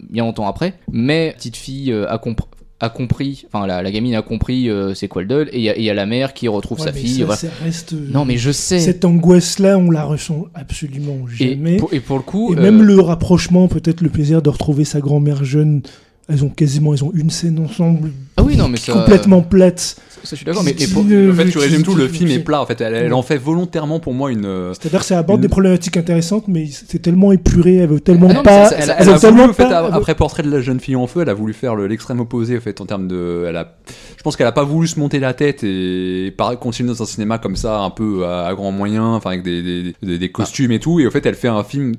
bien 0.07 0.23
longtemps 0.23 0.47
après 0.47 0.75
mais 0.91 1.33
petite 1.35 1.57
fille 1.57 1.91
a, 1.91 2.19
a 2.79 2.89
compris 2.89 3.45
enfin 3.51 3.65
la, 3.65 3.81
la 3.81 3.89
gamine 3.91 4.13
a 4.13 4.21
compris 4.21 4.69
c'est 4.93 5.07
quoi 5.07 5.23
le 5.23 5.27
deuil 5.27 5.47
et 5.51 5.57
il 5.57 5.63
y, 5.63 5.69
a- 5.71 5.77
y 5.79 5.95
la 5.95 6.05
mère 6.05 6.35
qui 6.35 6.47
retrouve 6.47 6.77
Ouais, 6.79 6.85
sa 6.85 6.93
fille 6.93 7.17
ça, 7.21 7.25
voilà. 7.25 7.39
ça 7.41 7.47
reste. 7.63 7.93
non 7.93 8.23
mais 8.23 8.37
je 8.37 8.51
sais 8.51 8.77
Cette 8.79 9.03
angoisse-là, 9.03 9.79
on 9.79 9.89
la 9.89 10.03
ressent 10.03 10.45
absolument 10.53 11.17
et 11.39 11.49
jamais. 11.55 11.77
pour, 11.77 11.91
et 11.91 11.99
pour 11.99 12.17
le 12.17 12.23
coup 12.23 12.53
Et 12.53 12.55
même 12.55 12.83
le 12.83 12.99
rapprochement, 13.01 13.67
peut-être 13.67 14.01
le 14.01 14.09
plaisir 14.09 14.43
de 14.43 14.49
retrouver 14.51 14.83
sa 14.85 14.99
grand-mère 14.99 15.43
jeune. 15.43 15.81
Elles 16.29 16.43
ont 16.43 16.49
quasiment, 16.49 16.93
elles 16.93 17.03
ont 17.05 17.11
une 17.13 17.29
scène 17.29 17.57
ensemble 17.59 18.11
ah 18.35 18.43
oui 18.43 18.55
non 18.57 18.67
mais 18.67 18.77
ça 18.77 18.91
complètement 18.93 19.41
plate. 19.41 19.79
ça, 19.79 19.95
je 20.31 20.35
suis 20.35 20.45
d'accord 20.45 20.63
mais, 20.63 20.73
pour- 20.73 21.03
En 21.03 21.33
fait, 21.33 21.49
tu 21.49 21.57
résumes 21.57 21.83
tout, 21.83 21.95
le 21.95 22.07
film 22.09 22.29
est 22.29 22.39
plat. 22.39 22.61
En 22.61 22.65
fait, 22.65 22.79
elle, 22.81 22.93
elle 22.93 23.13
en 23.13 23.21
fait 23.23 23.37
volontairement 23.37 23.99
pour 24.01 24.13
moi 24.13 24.29
une. 24.31 24.45
euh, 24.45 24.73
C'est-à-dire 24.73 24.99
que 24.99 25.05
ça 25.05 25.17
aborde 25.19 25.39
Une- 25.39 25.43
des 25.43 25.47
problématiques 25.47 25.95
intéressantes, 25.97 26.43
mais 26.49 26.67
c'est 26.67 26.99
tellement 27.01 27.31
épuré, 27.31 27.77
elle 27.77 27.89
veut 27.89 27.99
tellement 28.01 28.27
Ah 28.35 28.43
pas. 28.43 28.69
Elle, 28.77 28.83
ça- 28.83 28.95
elle 28.99 29.05
veut 29.07 29.13
a 29.13 29.19
tellement 29.19 29.47
voulu, 29.47 29.51
en 29.51 29.53
fait, 29.53 29.63
après 29.73 30.15
Portrait 30.15 30.43
de 30.43 30.51
la 30.51 30.59
jeune 30.59 30.79
fille 30.81 30.95
en 30.97 31.07
feu, 31.07 31.21
elle 31.21 31.29
a 31.29 31.33
voulu 31.33 31.53
faire 31.53 31.75
le- 31.75 31.87
l'extrême 31.87 32.19
opposé, 32.19 32.57
en 32.57 32.61
fait, 32.61 32.79
en 32.81 32.85
termes 32.85 33.07
de. 33.07 33.45
Elle 33.47 33.55
a, 33.55 33.77
je 34.17 34.21
pense 34.21 34.35
qu'elle 34.35 34.47
a 34.47 34.51
pas 34.51 34.65
voulu 34.65 34.87
se 34.87 34.99
monter 34.99 35.19
la 35.19 35.33
tête 35.33 35.63
et 35.63 36.33
par- 36.37 36.59
continuer 36.59 36.89
dans 36.89 37.01
un 37.01 37.05
cinéma 37.07 37.37
comme 37.37 37.55
ça, 37.55 37.79
un 37.79 37.89
peu 37.89 38.25
à, 38.25 38.47
à 38.47 38.53
grands 38.53 38.71
moyens, 38.73 39.05
enfin 39.15 39.29
avec 39.31 39.43
des, 39.43 39.63
des, 39.63 39.93
des- 40.03 40.17
des 40.19 40.31
costumes 40.31 40.73
et 40.73 40.79
tout. 40.79 40.99
Et 40.99 41.07
en 41.07 41.11
fait, 41.11 41.25
elle 41.25 41.35
fait 41.35 41.47
un 41.47 41.63
film 41.63 41.93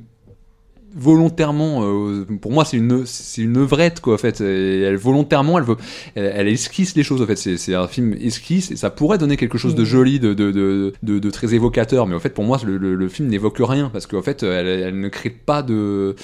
volontairement 0.97 1.83
euh, 1.85 2.25
pour 2.41 2.51
moi 2.53 2.65
c'est 2.65 2.77
une 2.79 3.05
c'est 3.05 3.43
une 3.43 3.57
œuvrette 3.59 4.01
quoi 4.01 4.15
en 4.15 4.19
fait 4.19 4.41
et 4.41 4.81
elle 4.83 4.97
volontairement 4.97 5.59
elle 5.59 5.65
veut 5.65 5.77
elle, 6.15 6.33
elle 6.35 6.49
esquisse 6.49 6.97
les 6.97 7.03
choses 7.03 7.21
en 7.23 7.27
fait 7.27 7.37
c'est 7.37 7.57
c'est 7.59 7.75
un 7.75 7.87
film 7.89 8.15
esquisse 8.21 8.71
et 8.71 8.77
ça 8.77 8.91
pourrait 8.91 9.19
donner 9.19 9.37
quelque 9.37 9.59
chose 9.59 9.75
de 9.75 9.83
Mhm. 9.83 9.87
joli 9.87 10.19
de 10.19 10.35
de, 10.35 10.51
de, 10.51 10.93
de, 11.03 11.19
de 11.19 11.31
très 11.31 11.55
évocateur 11.55 12.07
mais 12.07 12.15
en 12.15 12.21
fait 12.21 12.31
pour 12.31 12.45
moi 12.45 12.59
le, 12.65 12.79
le, 12.79 12.95
le 12.95 13.09
film 13.09 13.29
n'évoque 13.29 13.59
rien 13.61 13.91
parce 13.91 14.07
qu'en 14.07 14.23
fait 14.23 14.43
elle, 14.43 14.67
elle 14.67 14.99
ne 15.01 15.09
crée 15.09 15.31
pas 15.31 15.63
de 15.63 16.15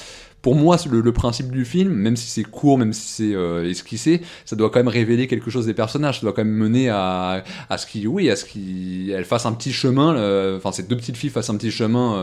pour 0.42 0.54
moi, 0.56 0.76
le, 0.90 1.00
le 1.00 1.12
principe 1.12 1.50
du 1.50 1.64
film, 1.64 1.90
même 1.94 2.16
si 2.16 2.28
c'est 2.28 2.42
court, 2.42 2.76
même 2.76 2.92
si 2.92 3.08
c'est 3.08 3.34
euh, 3.34 3.66
esquissé, 3.66 4.20
ça 4.44 4.56
doit 4.56 4.68
quand 4.68 4.78
même 4.78 4.88
révéler 4.88 5.26
quelque 5.26 5.50
chose 5.50 5.64
des 5.64 5.72
personnages. 5.72 6.16
Ça 6.16 6.20
doit 6.20 6.34
quand 6.34 6.44
même 6.44 6.52
mener 6.52 6.90
à, 6.90 7.42
à 7.70 7.78
ce 7.78 7.86
qui, 7.86 8.06
oui, 8.06 8.28
à 8.28 8.36
ce 8.36 8.44
qu'elle 8.44 9.24
fasse 9.24 9.46
un 9.46 9.52
petit 9.52 9.72
chemin. 9.72 10.14
euh, 10.14 10.58
Enfin, 10.58 10.70
ces 10.70 10.82
deux 10.82 10.96
petites 10.98 11.16
filles 11.16 11.30
fassent 11.30 11.48
un 11.48 11.56
petit 11.56 11.70
chemin 11.70 12.18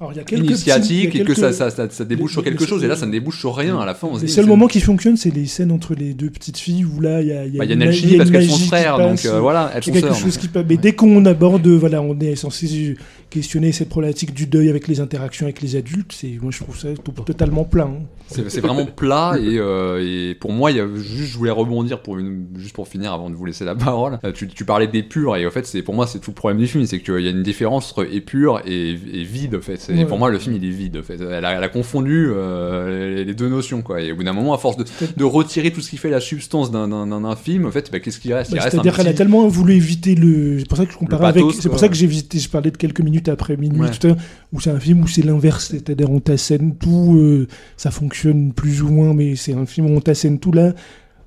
Alors, 0.00 0.12
il 0.12 0.16
y 0.16 0.20
a 0.20 0.24
quelques 0.24 0.44
initiatique 0.44 1.06
petits- 1.08 1.16
il 1.16 1.18
y 1.18 1.22
et 1.22 1.24
que 1.24 1.34
ça, 1.34 1.52
ça, 1.52 1.70
ça, 1.70 1.90
ça 1.90 2.04
débouche 2.04 2.30
les- 2.30 2.34
sur 2.34 2.44
quelque 2.44 2.60
les- 2.60 2.66
chose. 2.68 2.84
Et 2.84 2.86
là, 2.86 2.94
ça 2.94 3.04
ne 3.06 3.10
débouche 3.10 3.40
sur 3.40 3.56
rien. 3.56 3.78
À 3.80 3.84
la 3.86 3.94
fin, 3.94 4.06
on 4.08 4.16
se 4.16 4.22
Les 4.22 4.28
seuls 4.28 4.46
moments 4.46 4.68
qui 4.68 4.80
fonctionnent, 4.80 5.16
c'est 5.16 5.34
les 5.34 5.46
scènes 5.46 5.72
entre 5.72 5.94
les 5.94 6.14
deux 6.14 6.30
petites 6.30 6.58
filles 6.58 6.84
où 6.84 7.00
là, 7.00 7.20
il 7.20 7.26
y 7.26 7.32
a, 7.32 7.44
il 7.46 7.54
y 7.54 7.56
a 7.56 7.58
Bah, 7.58 7.64
il 7.64 7.68
y 7.68 7.72
a 7.72 7.74
une 7.74 7.82
une 7.82 7.88
alchimie 7.88 8.16
parce 8.16 8.30
une 8.30 8.36
qu'elles 8.36 8.48
sont 8.50 8.58
frères, 8.58 8.98
donc 8.98 9.24
euh, 9.26 9.40
voilà, 9.40 9.72
elles 9.74 9.82
sont 9.82 9.90
quelque 9.92 10.06
sœurs. 10.08 10.14
chose 10.16 10.38
donc. 10.38 10.52
qui. 10.52 10.58
Mais 10.68 10.76
dès 10.76 10.92
qu'on 10.92 11.24
aborde, 11.24 11.66
voilà, 11.66 12.00
on 12.00 12.16
est 12.20 12.36
censé 12.36 12.96
questionner 13.30 13.72
cette 13.72 13.88
problématique 13.90 14.32
du 14.32 14.46
deuil 14.46 14.70
avec 14.70 14.88
les 14.88 15.00
interactions 15.00 15.44
avec 15.46 15.60
les 15.60 15.76
adultes. 15.76 16.12
C'est, 16.14 16.38
moi, 16.40 16.50
je 16.50 16.60
trouve 16.62 16.78
ça 16.78 16.88
to- 16.94 17.12
totalement 17.22 17.64
plein. 17.64 17.84
hein. 17.86 18.02
C'est 18.48 18.60
vraiment 18.60 18.86
plat 18.86 19.36
et, 19.38 19.58
euh, 19.58 20.02
et 20.30 20.34
pour 20.34 20.52
moi, 20.52 20.70
il 20.70 20.76
y 20.76 20.80
a 20.80 20.86
juste, 20.96 21.32
je 21.32 21.36
voulais 21.38 21.50
rebondir 21.50 22.00
pour 22.02 22.18
une, 22.18 22.46
juste 22.56 22.74
pour 22.74 22.86
finir 22.88 23.12
avant 23.12 23.30
de 23.30 23.34
vous 23.34 23.44
laisser 23.46 23.64
la 23.64 23.74
parole. 23.74 24.18
Euh, 24.24 24.32
Tu, 24.32 24.46
tu 24.48 24.64
parlais 24.64 24.86
d'épure 24.86 25.36
et 25.36 25.46
en 25.46 25.50
fait, 25.50 25.66
c'est 25.66 25.82
pour 25.82 25.94
moi, 25.94 26.06
c'est 26.06 26.18
tout 26.20 26.30
le 26.30 26.34
problème 26.34 26.58
du 26.60 26.66
film, 26.66 26.84
c'est 26.86 27.00
qu'il 27.00 27.20
y 27.20 27.26
a 27.26 27.30
une 27.30 27.42
différence 27.42 27.90
entre 27.92 28.06
épure 28.12 28.60
et, 28.66 28.90
et 28.90 29.24
vide 29.24 29.56
en 29.56 29.60
fait. 29.60 29.87
Et 29.88 29.94
Ouais. 29.94 30.04
pour 30.04 30.18
moi, 30.18 30.30
le 30.30 30.38
film 30.38 30.54
il 30.56 30.64
est 30.64 30.70
vide 30.70 30.96
en 30.98 31.02
fait. 31.02 31.18
Elle 31.20 31.44
a, 31.44 31.52
elle 31.56 31.64
a 31.64 31.68
confondu 31.68 32.28
euh, 32.30 33.16
les, 33.16 33.24
les 33.24 33.34
deux 33.34 33.48
notions 33.48 33.82
quoi. 33.82 34.00
Et 34.00 34.12
au 34.12 34.16
bout 34.16 34.22
d'un 34.24 34.32
moment, 34.32 34.54
à 34.54 34.58
force 34.58 34.76
de, 34.76 34.84
de 35.16 35.24
retirer 35.24 35.72
tout 35.72 35.80
ce 35.80 35.90
qui 35.90 35.96
fait 35.96 36.10
la 36.10 36.20
substance 36.20 36.70
d'un- 36.70 36.88
film, 37.36 37.66
en 37.66 37.70
fait, 37.70 37.90
bah, 37.92 37.98
qu'est-ce 38.00 38.20
qui 38.20 38.32
reste? 38.32 38.52
Bah, 38.54 38.60
C'est-à-dire 38.62 38.94
qu'elle 38.96 39.08
a 39.08 39.12
tellement 39.12 39.46
voulu 39.48 39.74
éviter 39.74 40.14
le. 40.14 40.60
C'est 40.60 40.68
pour 40.68 40.78
ça 40.78 40.86
que 40.86 40.92
je 40.92 40.98
comparais 40.98 41.26
avec. 41.26 41.44
C'est 41.60 41.68
pour 41.68 41.78
ça 41.80 41.88
que 41.88 41.94
j'ai 41.94 42.06
visité. 42.06 42.38
Je 42.38 42.48
parlais 42.48 42.70
de 42.70 42.76
quelques 42.76 43.00
minutes 43.00 43.08
minutes 43.08 43.28
après 43.30 43.56
minuit, 43.56 43.80
Ouais. 43.80 43.90
tout 43.90 44.06
à 44.06 44.10
l'heure, 44.10 44.18
où 44.52 44.60
c'est 44.60 44.70
un 44.70 44.78
film 44.78 45.00
où 45.02 45.06
c'est 45.08 45.24
l'inverse, 45.24 45.68
c'est-à-dire 45.70 46.10
on 46.10 46.20
t'assène 46.20 46.74
tout, 46.76 47.16
euh, 47.16 47.46
ça 47.78 47.90
fonctionne 47.90 48.52
plus 48.52 48.82
ou 48.82 48.88
moins, 48.90 49.14
mais 49.14 49.34
c'est 49.34 49.54
un 49.54 49.64
film 49.64 49.86
où 49.90 49.96
on 49.96 50.00
t'assène 50.02 50.38
tout 50.38 50.52
là. 50.52 50.74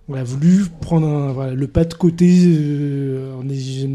On 0.09 0.15
a 0.15 0.23
voulu 0.23 0.65
prendre 0.81 1.07
un- 1.07 1.31
voilà, 1.31 1.53
le 1.53 1.67
pas 1.67 1.85
de 1.85 1.93
côté 1.93 2.27
euh, 2.45 3.33
en 3.35 3.43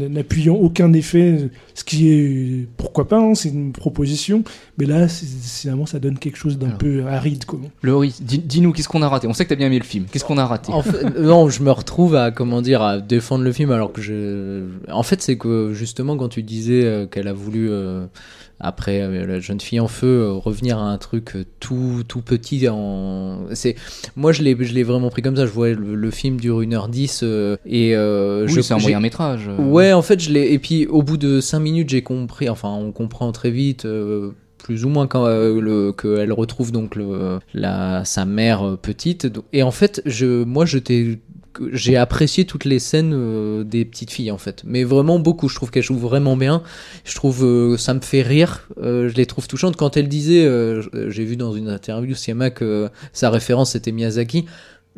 n'appuyant 0.09 0.55
aucun 0.55 0.91
effet, 0.93 1.49
ce 1.75 1.83
qui 1.83 2.09
est 2.09 2.67
pourquoi 2.77 3.07
pas, 3.07 3.19
hein, 3.19 3.35
c'est 3.35 3.49
une 3.49 3.71
proposition, 3.71 4.43
mais 4.79 4.85
là 4.85 5.07
finalement 5.07 5.85
ça 5.85 5.99
donne 5.99 6.17
quelque 6.17 6.37
chose 6.37 6.57
d'un 6.57 6.69
peu 6.71 7.05
aride. 7.05 7.45
Quoi. 7.45 7.59
Laurie, 7.83 8.15
dis- 8.19 8.39
dis-nous, 8.39 8.71
qu'est-ce 8.71 8.87
qu'on 8.89 9.01
a 9.03 9.09
raté? 9.09 9.27
On 9.27 9.33
sait 9.33 9.43
que 9.43 9.49
t'as 9.49 9.55
bien 9.55 9.67
aimé 9.67 9.77
le 9.79 9.83
film. 9.85 10.05
Qu'est-ce 10.11 10.25
qu'on 10.25 10.37
a 10.39 10.45
raté? 10.45 10.71
En 10.73 10.81
fait, 10.81 11.19
non, 11.19 11.49
je 11.49 11.61
me 11.61 11.71
retrouve 11.71 12.15
à 12.15 12.31
comment 12.31 12.61
dire 12.63 12.81
à 12.81 12.99
défendre 12.99 13.43
le 13.43 13.51
film 13.51 13.69
alors 13.71 13.91
que 13.91 14.01
je. 14.01 14.63
En 14.91 15.03
fait, 15.03 15.21
c'est 15.21 15.37
que 15.37 15.73
justement 15.73 16.17
quand 16.17 16.29
tu 16.29 16.41
disais 16.41 16.83
euh, 16.83 17.05
qu'elle 17.05 17.27
a 17.27 17.33
voulu 17.33 17.69
euh, 17.69 18.05
après 18.59 19.01
euh, 19.01 19.25
la 19.25 19.39
jeune 19.39 19.59
fille 19.59 19.79
en 19.79 19.87
feu 19.87 20.07
euh, 20.07 20.31
revenir 20.31 20.77
à 20.79 20.91
un 20.91 20.97
truc 20.97 21.35
euh, 21.35 21.45
tout 21.59 22.03
tout 22.07 22.21
petit 22.21 22.67
en 22.69 23.45
c'est 23.53 23.75
moi 24.15 24.31
je 24.31 24.41
l'ai 24.41 24.55
je 24.59 24.73
l'ai 24.73 24.83
vraiment 24.83 25.09
pris 25.09 25.21
comme 25.21 25.35
ça 25.35 25.45
je 25.45 25.51
vois 25.51 25.69
le, 25.69 25.95
le 25.95 26.11
film 26.11 26.39
dure 26.39 26.61
1h10 26.61 27.19
euh, 27.23 27.57
et 27.65 27.95
Oui, 27.95 28.53
je 28.53 28.61
c'est 28.61 28.73
un 28.73 28.79
moyen 28.79 28.99
métrage. 28.99 29.49
Ouais, 29.59 29.93
en 29.93 30.01
fait, 30.01 30.19
je 30.19 30.31
l'ai. 30.31 30.51
Et 30.53 30.59
puis, 30.59 30.87
au 30.87 31.01
bout 31.03 31.17
de 31.17 31.39
5 31.39 31.59
minutes, 31.59 31.89
j'ai 31.89 32.01
compris. 32.01 32.49
Enfin, 32.49 32.69
on 32.69 32.91
comprend 32.91 33.31
très 33.31 33.51
vite. 33.51 33.85
plus 34.57 34.85
ou 34.85 34.89
moins 34.89 35.07
quand 35.07 35.25
euh, 35.25 35.61
le 35.61 35.93
qu'elle 35.93 36.33
retrouve 36.33 36.71
donc 36.71 36.95
le 36.95 37.39
la 37.53 38.03
sa 38.05 38.25
mère 38.25 38.77
petite 38.81 39.27
et 39.53 39.63
en 39.63 39.71
fait 39.71 40.01
je 40.05 40.43
moi 40.43 40.65
je 40.65 40.77
t'ai 40.79 41.19
que 41.57 41.75
j'ai 41.75 41.97
apprécié 41.97 42.45
toutes 42.45 42.65
les 42.65 42.79
scènes 42.79 43.13
euh, 43.15 43.63
des 43.63 43.83
petites 43.85 44.11
filles 44.11 44.31
en 44.31 44.37
fait 44.37 44.63
mais 44.65 44.83
vraiment 44.83 45.19
beaucoup 45.19 45.49
je 45.49 45.55
trouve 45.55 45.71
qu'elles 45.71 45.83
jouent 45.83 45.97
vraiment 45.97 46.37
bien 46.37 46.61
je 47.05 47.15
trouve 47.15 47.43
euh, 47.43 47.77
ça 47.77 47.93
me 47.93 48.01
fait 48.01 48.21
rire 48.21 48.67
euh, 48.81 49.09
je 49.09 49.15
les 49.15 49.25
trouve 49.25 49.47
touchantes 49.47 49.75
quand 49.75 49.97
elle 49.97 50.07
disait 50.07 50.45
euh, 50.45 50.83
j'ai 51.09 51.25
vu 51.25 51.35
dans 51.35 51.53
une 51.53 51.69
interview 51.69 52.15
Siama 52.15 52.49
que 52.51 52.89
sa 53.13 53.29
référence 53.29 53.71
c'était 53.71 53.91
Miyazaki 53.91 54.45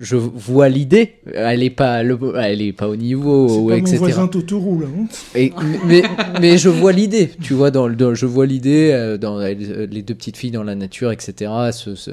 je 0.01 0.15
vois 0.15 0.69
l'idée 0.69 1.15
elle 1.33 1.61
est 1.61 1.69
pas 1.69 2.03
le- 2.03 2.17
elle 2.37 2.61
est 2.61 2.71
pas 2.71 2.87
au 2.87 2.95
niveau 2.95 3.49
C'est 3.49 3.55
ou 3.55 3.67
pas 3.67 3.73
mon 3.73 3.79
etc 3.81 3.97
voisin 3.97 4.27
Totoro 4.29 4.79
là. 4.79 4.87
hein. 4.87 5.05
et, 5.35 5.51
mais, 5.85 6.03
mais 6.39 6.57
je 6.57 6.69
vois 6.69 6.93
l'idée, 6.93 7.31
tu 7.41 7.53
vois, 7.53 7.69
dans, 7.69 7.85
le- 7.85 7.97
dans- 7.97 8.15
je 8.15 8.25
vois 8.25 8.45
l'idée 8.45 8.91
euh, 8.93 9.17
dans 9.17 9.39
euh, 9.41 9.53
les 9.53 10.01
deux 10.01 10.15
petites 10.15 10.37
filles 10.37 10.51
dans 10.51 10.63
la 10.63 10.75
nature, 10.75 11.11
etc. 11.11 11.51
ce- 11.73 11.95
ce- 11.95 12.11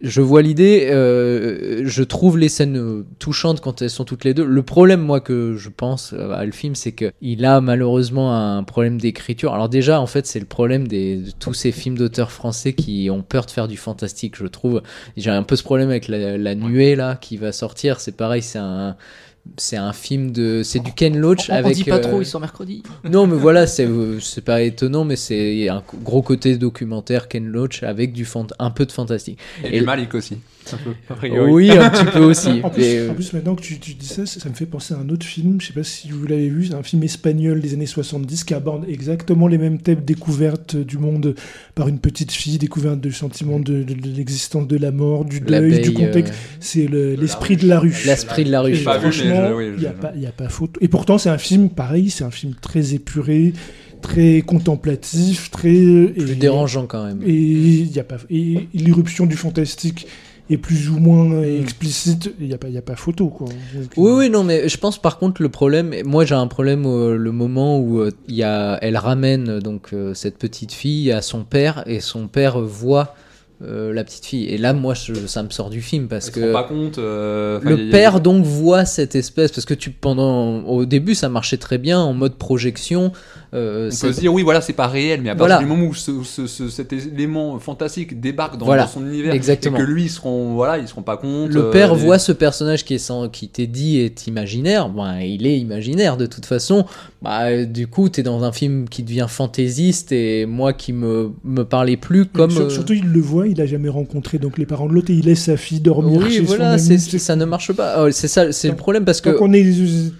je 0.00 0.20
vois 0.20 0.42
l'idée, 0.42 0.88
euh, 0.90 1.82
je 1.84 2.02
trouve 2.04 2.38
les 2.38 2.48
scènes 2.48 2.76
euh, 2.76 3.04
touchantes 3.18 3.60
quand 3.60 3.82
elles 3.82 3.90
sont 3.90 4.04
toutes 4.04 4.24
les 4.24 4.32
deux. 4.32 4.44
Le 4.44 4.62
problème, 4.62 5.00
moi, 5.00 5.20
que 5.20 5.56
je 5.56 5.68
pense 5.70 6.12
euh, 6.12 6.30
à 6.32 6.44
le 6.44 6.52
film, 6.52 6.76
c'est 6.76 6.92
que 6.92 7.12
il 7.20 7.44
a 7.44 7.60
malheureusement 7.60 8.34
un 8.34 8.62
problème 8.62 9.00
d'écriture. 9.00 9.54
Alors 9.54 9.68
déjà, 9.68 10.00
en 10.00 10.06
fait, 10.06 10.26
c'est 10.26 10.38
le 10.38 10.46
problème 10.46 10.86
des, 10.86 11.16
de 11.16 11.30
tous 11.32 11.54
ces 11.54 11.72
films 11.72 11.98
d'auteurs 11.98 12.30
français 12.30 12.74
qui 12.74 13.10
ont 13.10 13.22
peur 13.22 13.46
de 13.46 13.50
faire 13.50 13.66
du 13.66 13.76
fantastique, 13.76 14.36
je 14.36 14.46
trouve. 14.46 14.82
J'ai 15.16 15.30
un 15.30 15.42
peu 15.42 15.56
ce 15.56 15.64
problème 15.64 15.90
avec 15.90 16.06
la, 16.06 16.38
la 16.38 16.54
nuée, 16.54 16.94
là, 16.94 17.16
qui 17.16 17.36
va 17.36 17.50
sortir. 17.50 17.98
C'est 18.00 18.16
pareil, 18.16 18.42
c'est 18.42 18.58
un... 18.58 18.96
C'est 19.56 19.76
un 19.76 19.92
film 19.92 20.30
de, 20.30 20.62
c'est 20.62 20.78
du 20.80 20.92
Ken 20.92 21.16
Loach 21.18 21.48
on, 21.50 21.52
on 21.52 21.56
avec. 21.56 21.74
dit 21.74 21.84
pas 21.84 21.96
euh, 21.96 22.00
trop, 22.00 22.20
il 22.20 22.26
sort 22.26 22.40
mercredi. 22.40 22.82
non, 23.04 23.26
mais 23.26 23.36
voilà, 23.36 23.66
c'est 23.66 23.86
euh, 23.86 24.20
c'est 24.20 24.44
pas 24.44 24.62
étonnant, 24.62 25.04
mais 25.04 25.16
c'est 25.16 25.68
un 25.68 25.82
gros 26.04 26.22
côté 26.22 26.56
documentaire 26.56 27.28
Ken 27.28 27.44
Loach 27.46 27.82
avec 27.82 28.12
du 28.12 28.24
fant- 28.24 28.46
un 28.58 28.70
peu 28.70 28.86
de 28.86 28.92
fantastique. 28.92 29.38
Et, 29.64 29.76
Et- 29.76 29.80
du 29.80 29.86
Malik 29.86 30.14
aussi. 30.14 30.36
Un 30.74 30.78
peu. 30.78 30.90
Oui, 31.50 31.70
un 31.70 31.90
petit 31.90 32.04
peu 32.04 32.20
aussi. 32.20 32.60
En 32.62 32.70
plus, 32.70 32.82
mais, 32.82 32.98
euh, 32.98 33.10
en 33.10 33.14
plus, 33.14 33.32
maintenant 33.32 33.54
que 33.54 33.62
tu, 33.62 33.78
tu 33.78 33.94
dis 33.94 34.06
ça, 34.06 34.26
ça, 34.26 34.40
ça 34.40 34.48
me 34.48 34.54
fait 34.54 34.66
penser 34.66 34.94
à 34.94 34.98
un 34.98 35.08
autre 35.08 35.24
film, 35.26 35.60
je 35.60 35.66
sais 35.68 35.72
pas 35.72 35.82
si 35.84 36.10
vous 36.10 36.26
l'avez 36.26 36.48
vu, 36.48 36.66
c'est 36.66 36.74
un 36.74 36.82
film 36.82 37.02
espagnol 37.02 37.60
des 37.60 37.74
années 37.74 37.86
70 37.86 38.44
qui 38.44 38.54
aborde 38.54 38.84
exactement 38.88 39.46
les 39.48 39.58
mêmes 39.58 39.78
thèmes, 39.78 40.00
découverte 40.04 40.76
du 40.76 40.98
monde 40.98 41.34
par 41.74 41.88
une 41.88 41.98
petite 41.98 42.32
fille, 42.32 42.58
découverte 42.58 43.00
du 43.00 43.12
sentiment 43.12 43.58
de, 43.60 43.82
de- 43.82 43.94
de 43.94 44.08
l'existence 44.16 44.66
de 44.66 44.76
la 44.76 44.90
mort, 44.90 45.24
du 45.24 45.40
deuil, 45.40 45.80
du 45.82 45.92
contexte. 45.92 46.32
euh, 46.34 46.56
C'est 46.60 46.88
l'esprit 46.88 47.54
ruche. 47.54 47.62
de 47.62 47.68
la 47.68 47.80
rue. 47.80 47.94
l'esprit 48.06 48.44
de 48.44 48.50
la 48.50 48.60
rue. 48.62 48.74
Franchement, 48.76 49.60
il 49.60 49.80
n'y 49.80 49.86
a, 49.86 49.90
pas- 49.92 50.12
il 50.14 50.22
y 50.22 50.26
a 50.26 50.32
pas 50.32 50.48
photo. 50.48 50.78
Et 50.80 50.88
pourtant, 50.88 51.18
c'est 51.18 51.30
un 51.30 51.38
film 51.38 51.68
pareil, 51.70 52.10
c'est 52.10 52.24
un 52.24 52.30
film 52.30 52.54
très 52.60 52.94
épuré, 52.94 53.52
très 54.02 54.42
contemplatif, 54.42 55.50
très. 55.50 55.68
plus 55.70 56.12
et- 56.32 56.34
dérangeant 56.34 56.86
quand 56.86 57.04
même. 57.04 57.20
Et 57.26 57.32
il 57.34 57.90
y 57.90 57.98
a 58.00 58.04
pas 58.04 58.16
et 58.30 58.68
l'irruption 58.74 59.26
du 59.26 59.36
fantastique 59.36 60.06
est 60.50 60.56
plus 60.56 60.88
ou 60.90 60.98
moins 60.98 61.24
Mm. 61.26 61.60
explicite. 61.62 62.32
Il 62.40 62.46
n'y 62.48 62.54
a 62.54 62.58
pas, 62.58 62.68
il 62.68 62.74
y 62.74 62.78
a 62.78 62.82
pas 62.82 62.96
photo 62.96 63.28
quoi. 63.28 63.48
Oui, 63.96 64.12
oui, 64.12 64.30
non, 64.30 64.44
mais 64.44 64.68
je 64.68 64.76
pense 64.78 65.00
par 65.00 65.18
contre 65.18 65.42
le 65.42 65.48
problème, 65.48 65.94
moi 66.04 66.24
j'ai 66.24 66.34
un 66.34 66.46
problème 66.46 66.84
euh, 66.86 67.16
le 67.16 67.32
moment 67.32 67.78
où 67.78 68.00
euh, 68.00 68.10
il 68.28 68.34
y 68.36 68.42
a, 68.42 68.78
elle 68.82 68.96
ramène 68.96 69.58
donc 69.60 69.92
euh, 69.92 70.14
cette 70.14 70.38
petite 70.38 70.72
fille 70.72 71.12
à 71.12 71.22
son 71.22 71.44
père 71.44 71.82
et 71.86 72.00
son 72.00 72.28
père 72.28 72.60
voit 72.60 73.14
euh, 73.62 73.92
la 73.92 74.04
petite 74.04 74.24
fille. 74.24 74.46
Et 74.46 74.56
là, 74.56 74.72
moi, 74.72 74.94
je- 74.94 75.26
ça 75.26 75.42
me 75.42 75.50
sort 75.50 75.68
du 75.70 75.80
film 75.82 76.06
parce 76.06 76.30
que 76.30 76.40
rend 76.52 76.52
pas 76.62 76.68
compte. 76.68 76.98
euh, 76.98 77.58
le 77.62 77.70
y 77.76 77.80
a- 77.80 77.84
y 77.84 77.88
a- 77.88 77.90
père 77.92 78.20
donc 78.20 78.44
voit 78.44 78.84
cette 78.84 79.16
espèce 79.16 79.50
parce 79.50 79.64
que 79.64 79.74
tu 79.74 79.90
pendant 79.90 80.60
au 80.64 80.84
début 80.84 81.14
ça 81.16 81.28
marchait 81.28 81.56
très 81.56 81.78
bien 81.78 81.98
en 81.98 82.12
mode 82.14 82.34
projection. 82.36 83.10
euh, 83.54 83.86
On 83.90 84.06
peut 84.06 84.12
se 84.12 84.20
dire 84.20 84.32
oui 84.34 84.42
voilà 84.42 84.60
c'est 84.60 84.74
pas 84.74 84.86
réel 84.88 85.22
mais 85.22 85.30
à 85.30 85.34
Voilà. 85.34 85.54
partir 85.54 85.66
du 85.68 85.74
moment 85.74 85.88
où 85.90 85.94
ce- 85.94 86.22
ce- 86.22 86.46
ce- 86.46 86.68
cet 86.68 86.92
élément 86.92 87.58
fantastique 87.58 88.20
débarque 88.20 88.58
dans, 88.58 88.66
Voilà. 88.66 88.82
dans 88.82 88.90
son 88.90 89.06
univers 89.06 89.32
Exactement. 89.32 89.78
et 89.78 89.80
que 89.80 89.86
lui 89.86 90.04
ils 90.04 90.10
seront 90.10 90.52
voilà 90.54 90.76
ils 90.76 90.86
seront 90.86 91.00
pas 91.02 91.16
compte 91.16 91.50
Le 91.50 91.64
euh, 91.64 91.70
père 91.70 91.94
les- 91.94 92.00
voit 92.02 92.18
ce 92.18 92.32
personnage 92.32 92.84
qui 92.84 92.92
est 92.94 92.98
sans, 92.98 93.28
qui 93.30 93.48
t'est 93.48 93.66
dit 93.66 93.98
est 94.00 94.26
imaginaire. 94.26 94.90
Ben, 94.90 95.18
il 95.20 95.46
est 95.46 95.58
imaginaire 95.58 96.16
de 96.18 96.26
toute 96.26 96.44
façon. 96.46 96.84
Bah, 97.22 97.46
euh, 97.46 97.64
du 97.64 97.86
coup, 97.88 98.08
t'es 98.10 98.22
dans 98.22 98.44
un 98.44 98.52
film 98.52 98.88
qui 98.88 99.02
devient 99.02 99.26
fantaisiste 99.28 100.12
et 100.12 100.46
moi 100.46 100.72
qui 100.74 100.92
me 100.92 101.32
me 101.42 101.64
parlait 101.64 101.96
plus 101.96 102.26
comme. 102.26 102.50
sur- 102.50 102.62
euh, 102.66 102.70
Surtout, 102.70 102.92
il 102.92 103.06
le 103.10 103.20
voit, 103.20 103.46
il 103.50 103.60
a 103.60 103.66
jamais 103.66 103.88
rencontré 103.88 104.38
donc 104.38 104.58
les 104.58 104.66
parents 104.66 104.86
de 104.88 104.92
l'autre 104.92 105.10
et 105.10 105.14
il 105.14 105.24
laisse 105.26 105.44
sa 105.44 105.56
fille 105.56 105.80
dormir 105.80 106.20
oui, 106.24 106.32
chez 106.32 106.40
voilà, 106.40 106.78
son 106.78 106.86
c'est, 106.86 106.94
ami. 106.94 107.18
ça 107.20 107.36
ne 107.36 107.44
marche 107.44 107.72
pas. 107.72 108.02
Oh, 108.04 108.10
c'est 108.10 108.28
ça, 108.28 108.52
c'est 108.52 108.68
le 108.68 108.74
Tant- 108.74 108.78
problème 108.78 109.04
parce 109.04 109.20
Tant 109.22 109.32
que 109.32 109.36
qu'on 109.36 109.52
est, 109.52 109.64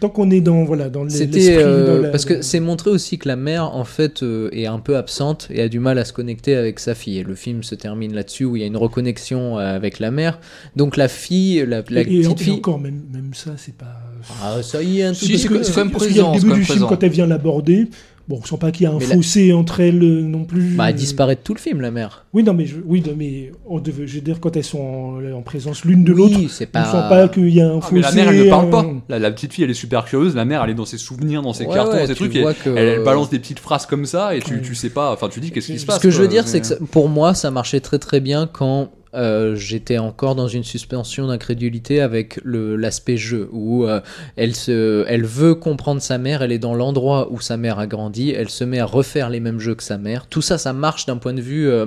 tant 0.00 0.08
qu'on 0.08 0.30
est 0.30 0.40
dans 0.40 0.64
voilà 0.64 0.88
dans 0.88 1.04
l'esprit, 1.04 1.48
euh, 1.50 2.02
la- 2.02 2.08
parce 2.10 2.24
que 2.24 2.42
c'est 2.42 2.60
montré 2.60 2.90
aussi 2.90 3.18
que 3.18 3.28
la 3.28 3.36
mère 3.36 3.74
en 3.76 3.84
fait 3.84 4.22
euh, 4.22 4.48
est 4.52 4.66
un 4.66 4.78
peu 4.78 4.96
absente 4.96 5.48
et 5.50 5.62
a 5.62 5.68
du 5.68 5.78
mal 5.80 5.98
à 5.98 6.04
se 6.04 6.12
connecter 6.12 6.54
avec 6.56 6.78
sa 6.80 6.94
fille. 6.94 7.18
Et 7.18 7.24
le 7.24 7.34
film 7.34 7.62
se 7.62 7.74
termine 7.74 8.14
là-dessus 8.14 8.44
où 8.44 8.56
il 8.56 8.60
y 8.60 8.64
a 8.64 8.66
une 8.66 8.76
reconnexion 8.76 9.58
euh, 9.58 9.76
avec 9.76 9.98
la 9.98 10.10
mère. 10.10 10.38
Donc 10.76 10.96
la 10.96 11.08
fille, 11.08 11.64
la, 11.66 11.82
la 11.90 12.00
et, 12.02 12.12
et 12.12 12.26
en- 12.26 12.32
petite 12.34 12.40
et 12.40 12.44
fille. 12.44 12.52
encore 12.54 12.78
même 12.80 13.02
même 13.12 13.30
ça 13.34 13.52
c'est 13.56 13.74
pas. 13.74 14.00
Ah 14.42 14.62
ça 14.62 14.82
y 14.82 15.00
est, 15.00 15.04
un 15.04 15.10
tout 15.12 15.24
Si, 15.26 15.38
c'est 15.38 15.48
peu. 15.48 15.58
que- 15.58 15.62
c'est 15.62 15.72
quand 15.72 15.84
même 15.84 15.90
parce 15.92 16.06
qu'il 16.06 16.16
y 16.16 16.20
a 16.20 16.24
présent, 16.24 16.34
le 16.34 16.40
c'est 16.40 16.46
début 16.48 16.60
du 16.60 16.64
film 16.66 16.86
quand 16.88 17.02
elle 17.02 17.10
vient 17.10 17.26
l'aborder. 17.26 17.88
Bon, 18.28 18.38
on 18.42 18.44
sent 18.44 18.58
pas 18.60 18.70
qu'il 18.72 18.84
y 18.84 18.86
a 18.86 18.90
un 18.92 18.98
Mais 18.98 19.06
la- 19.06 19.14
fossé 19.16 19.54
entre 19.54 19.80
elles 19.80 20.02
euh, 20.02 20.20
non 20.20 20.44
plus. 20.44 20.74
Bah, 20.74 20.90
elle 20.90 20.94
euh, 20.94 20.98
disparaît 20.98 21.36
de 21.36 21.40
tout 21.42 21.54
le 21.54 21.58
film, 21.58 21.80
la 21.80 21.90
mère. 21.90 22.26
Oui, 22.34 22.42
non, 22.42 22.52
mais 22.52 22.66
je, 22.66 22.76
oui, 22.84 23.02
non, 23.06 23.14
mais 23.16 23.52
on 23.66 23.78
devait- 23.80 24.06
je 24.06 24.16
veux 24.16 24.20
dire 24.20 24.38
quand 24.38 24.54
elles 24.54 24.64
sont 24.64 24.78
en, 24.80 25.32
en 25.32 25.40
présence 25.40 25.86
l'une 25.86 26.04
de 26.04 26.12
l'autre, 26.12 26.36
Oui, 26.36 26.48
c'est 26.50 26.68
on 26.74 26.78
ne 26.78 26.84
pas. 26.84 26.90
sent 26.90 27.08
pas 27.08 27.28
qu'il 27.28 27.48
y 27.48 27.62
a 27.62 27.68
un 27.70 27.78
Ah, 27.78 27.80
fossé. 27.80 27.94
mais 27.94 28.00
la 28.02 28.12
mère 28.12 28.28
elle 28.28 28.44
ne 28.44 28.50
parle 28.50 28.66
un- 28.66 28.70
pas 28.70 28.86
la, 29.08 29.18
la 29.18 29.30
petite 29.30 29.54
fille 29.54 29.64
elle 29.64 29.70
est 29.70 29.74
super 29.74 30.04
curieuse 30.04 30.34
la 30.36 30.44
mère 30.44 30.62
elle 30.62 30.70
est 30.70 30.74
dans 30.74 30.84
ses 30.84 30.98
souvenirs 30.98 31.40
dans 31.40 31.54
ses 31.54 31.64
Ouais, 31.64 31.74
cartons 31.74 31.92
ouais, 31.92 32.00
dans 32.02 32.06
ses 32.06 32.14
trucs 32.14 32.36
et 32.36 32.42
que- 32.62 32.68
elle, 32.68 32.88
elle 32.88 33.02
balance 33.02 33.30
des 33.30 33.38
petites 33.38 33.60
phrases 33.60 33.86
comme 33.86 34.04
ça 34.04 34.36
et 34.36 34.40
tu, 34.40 34.54
Ouais. 34.56 34.60
tu 34.60 34.74
sais 34.74 34.90
pas 34.90 35.10
enfin 35.10 35.28
tu 35.30 35.40
dis 35.40 35.50
qu'est-ce 35.50 35.68
qui 35.68 35.78
se 35.78 35.86
passe 35.86 35.96
Ce 35.96 36.02
que 36.02 36.10
je 36.10 36.20
veux 36.20 36.28
dire, 36.28 36.46
c'est 36.46 36.60
que 36.60 36.66
ça- 36.66 36.76
pour 36.90 37.08
moi, 37.08 37.32
ça 37.32 37.50
marchait 37.50 37.80
très 37.80 37.98
très 37.98 38.20
bien 38.20 38.46
quand 38.46 38.90
euh, 39.14 39.56
j'étais 39.56 39.98
encore 39.98 40.34
dans 40.34 40.48
une 40.48 40.64
suspension 40.64 41.26
d'incrédulité 41.26 42.00
avec 42.00 42.40
l'aspect 42.44 43.16
jeu, 43.16 43.48
où 43.52 43.84
euh, 43.84 44.00
elle, 44.36 44.52
elle 44.66 45.24
veut 45.24 45.54
comprendre 45.54 46.00
sa 46.00 46.18
mère, 46.18 46.42
elle 46.42 46.52
est 46.52 46.58
dans 46.58 46.74
l'endroit 46.74 47.30
où 47.30 47.40
sa 47.40 47.56
mère 47.56 47.78
a 47.78 47.86
grandi, 47.86 48.30
elle 48.30 48.50
se 48.50 48.64
met 48.64 48.78
à 48.78 48.84
refaire 48.84 49.30
les 49.30 49.40
mêmes 49.40 49.60
jeux 49.60 49.74
que 49.74 49.82
sa 49.82 49.98
mère. 49.98 50.26
Tout 50.26 50.42
ça, 50.42 50.58
ça 50.58 50.72
marche 50.72 51.06
d'un 51.06 51.16
point 51.16 51.34
de 51.34 51.40
vue, 51.40 51.68
euh, 51.68 51.86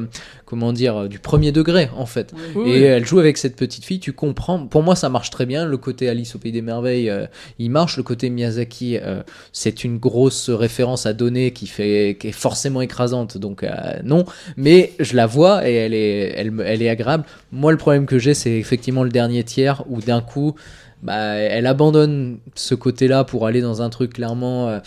comment 0.51 0.73
dire, 0.73 0.97
euh, 0.97 1.07
du 1.07 1.17
premier 1.17 1.53
degré 1.53 1.89
en 1.95 2.05
fait. 2.05 2.33
Et 2.65 2.81
elle 2.81 3.05
joue 3.05 3.19
avec 3.19 3.37
cette 3.37 3.55
petite 3.55 3.85
fille, 3.85 4.01
tu 4.01 4.11
comprends. 4.11 4.67
Pour 4.67 4.83
moi, 4.83 4.97
ça 4.97 5.07
marche 5.07 5.29
très 5.29 5.45
bien. 5.45 5.65
Le 5.65 5.77
côté 5.77 6.09
Alice 6.09 6.35
au 6.35 6.39
Pays 6.39 6.51
des 6.51 6.61
Merveilles, 6.61 7.09
euh, 7.09 7.25
il 7.57 7.71
marche. 7.71 7.95
Le 7.95 8.03
côté 8.03 8.29
Miyazaki, 8.29 8.97
euh, 8.97 9.23
c'est 9.53 9.85
une 9.85 9.97
grosse 9.97 10.49
référence 10.49 11.05
à 11.05 11.13
donner 11.13 11.51
qui, 11.51 11.67
fait, 11.67 12.17
qui 12.19 12.27
est 12.27 12.33
forcément 12.33 12.81
écrasante. 12.81 13.37
Donc, 13.37 13.63
euh, 13.63 13.69
non. 14.03 14.25
Mais 14.57 14.91
je 14.99 15.15
la 15.15 15.25
vois 15.25 15.69
et 15.69 15.73
elle 15.73 15.93
est, 15.93 16.33
elle 16.35 16.81
est 16.81 16.89
agréable. 16.89 17.23
Moi, 17.53 17.71
le 17.71 17.77
problème 17.77 18.05
que 18.05 18.19
j'ai, 18.19 18.33
c'est 18.33 18.51
effectivement 18.51 19.05
le 19.05 19.09
dernier 19.09 19.45
tiers 19.45 19.85
où 19.87 20.01
d'un 20.01 20.19
coup, 20.19 20.55
bah, 21.01 21.35
elle 21.35 21.65
abandonne 21.65 22.39
ce 22.55 22.75
côté-là 22.75 23.23
pour 23.23 23.47
aller 23.47 23.61
dans 23.61 23.81
un 23.81 23.89
truc 23.89 24.13
clairement. 24.13 24.81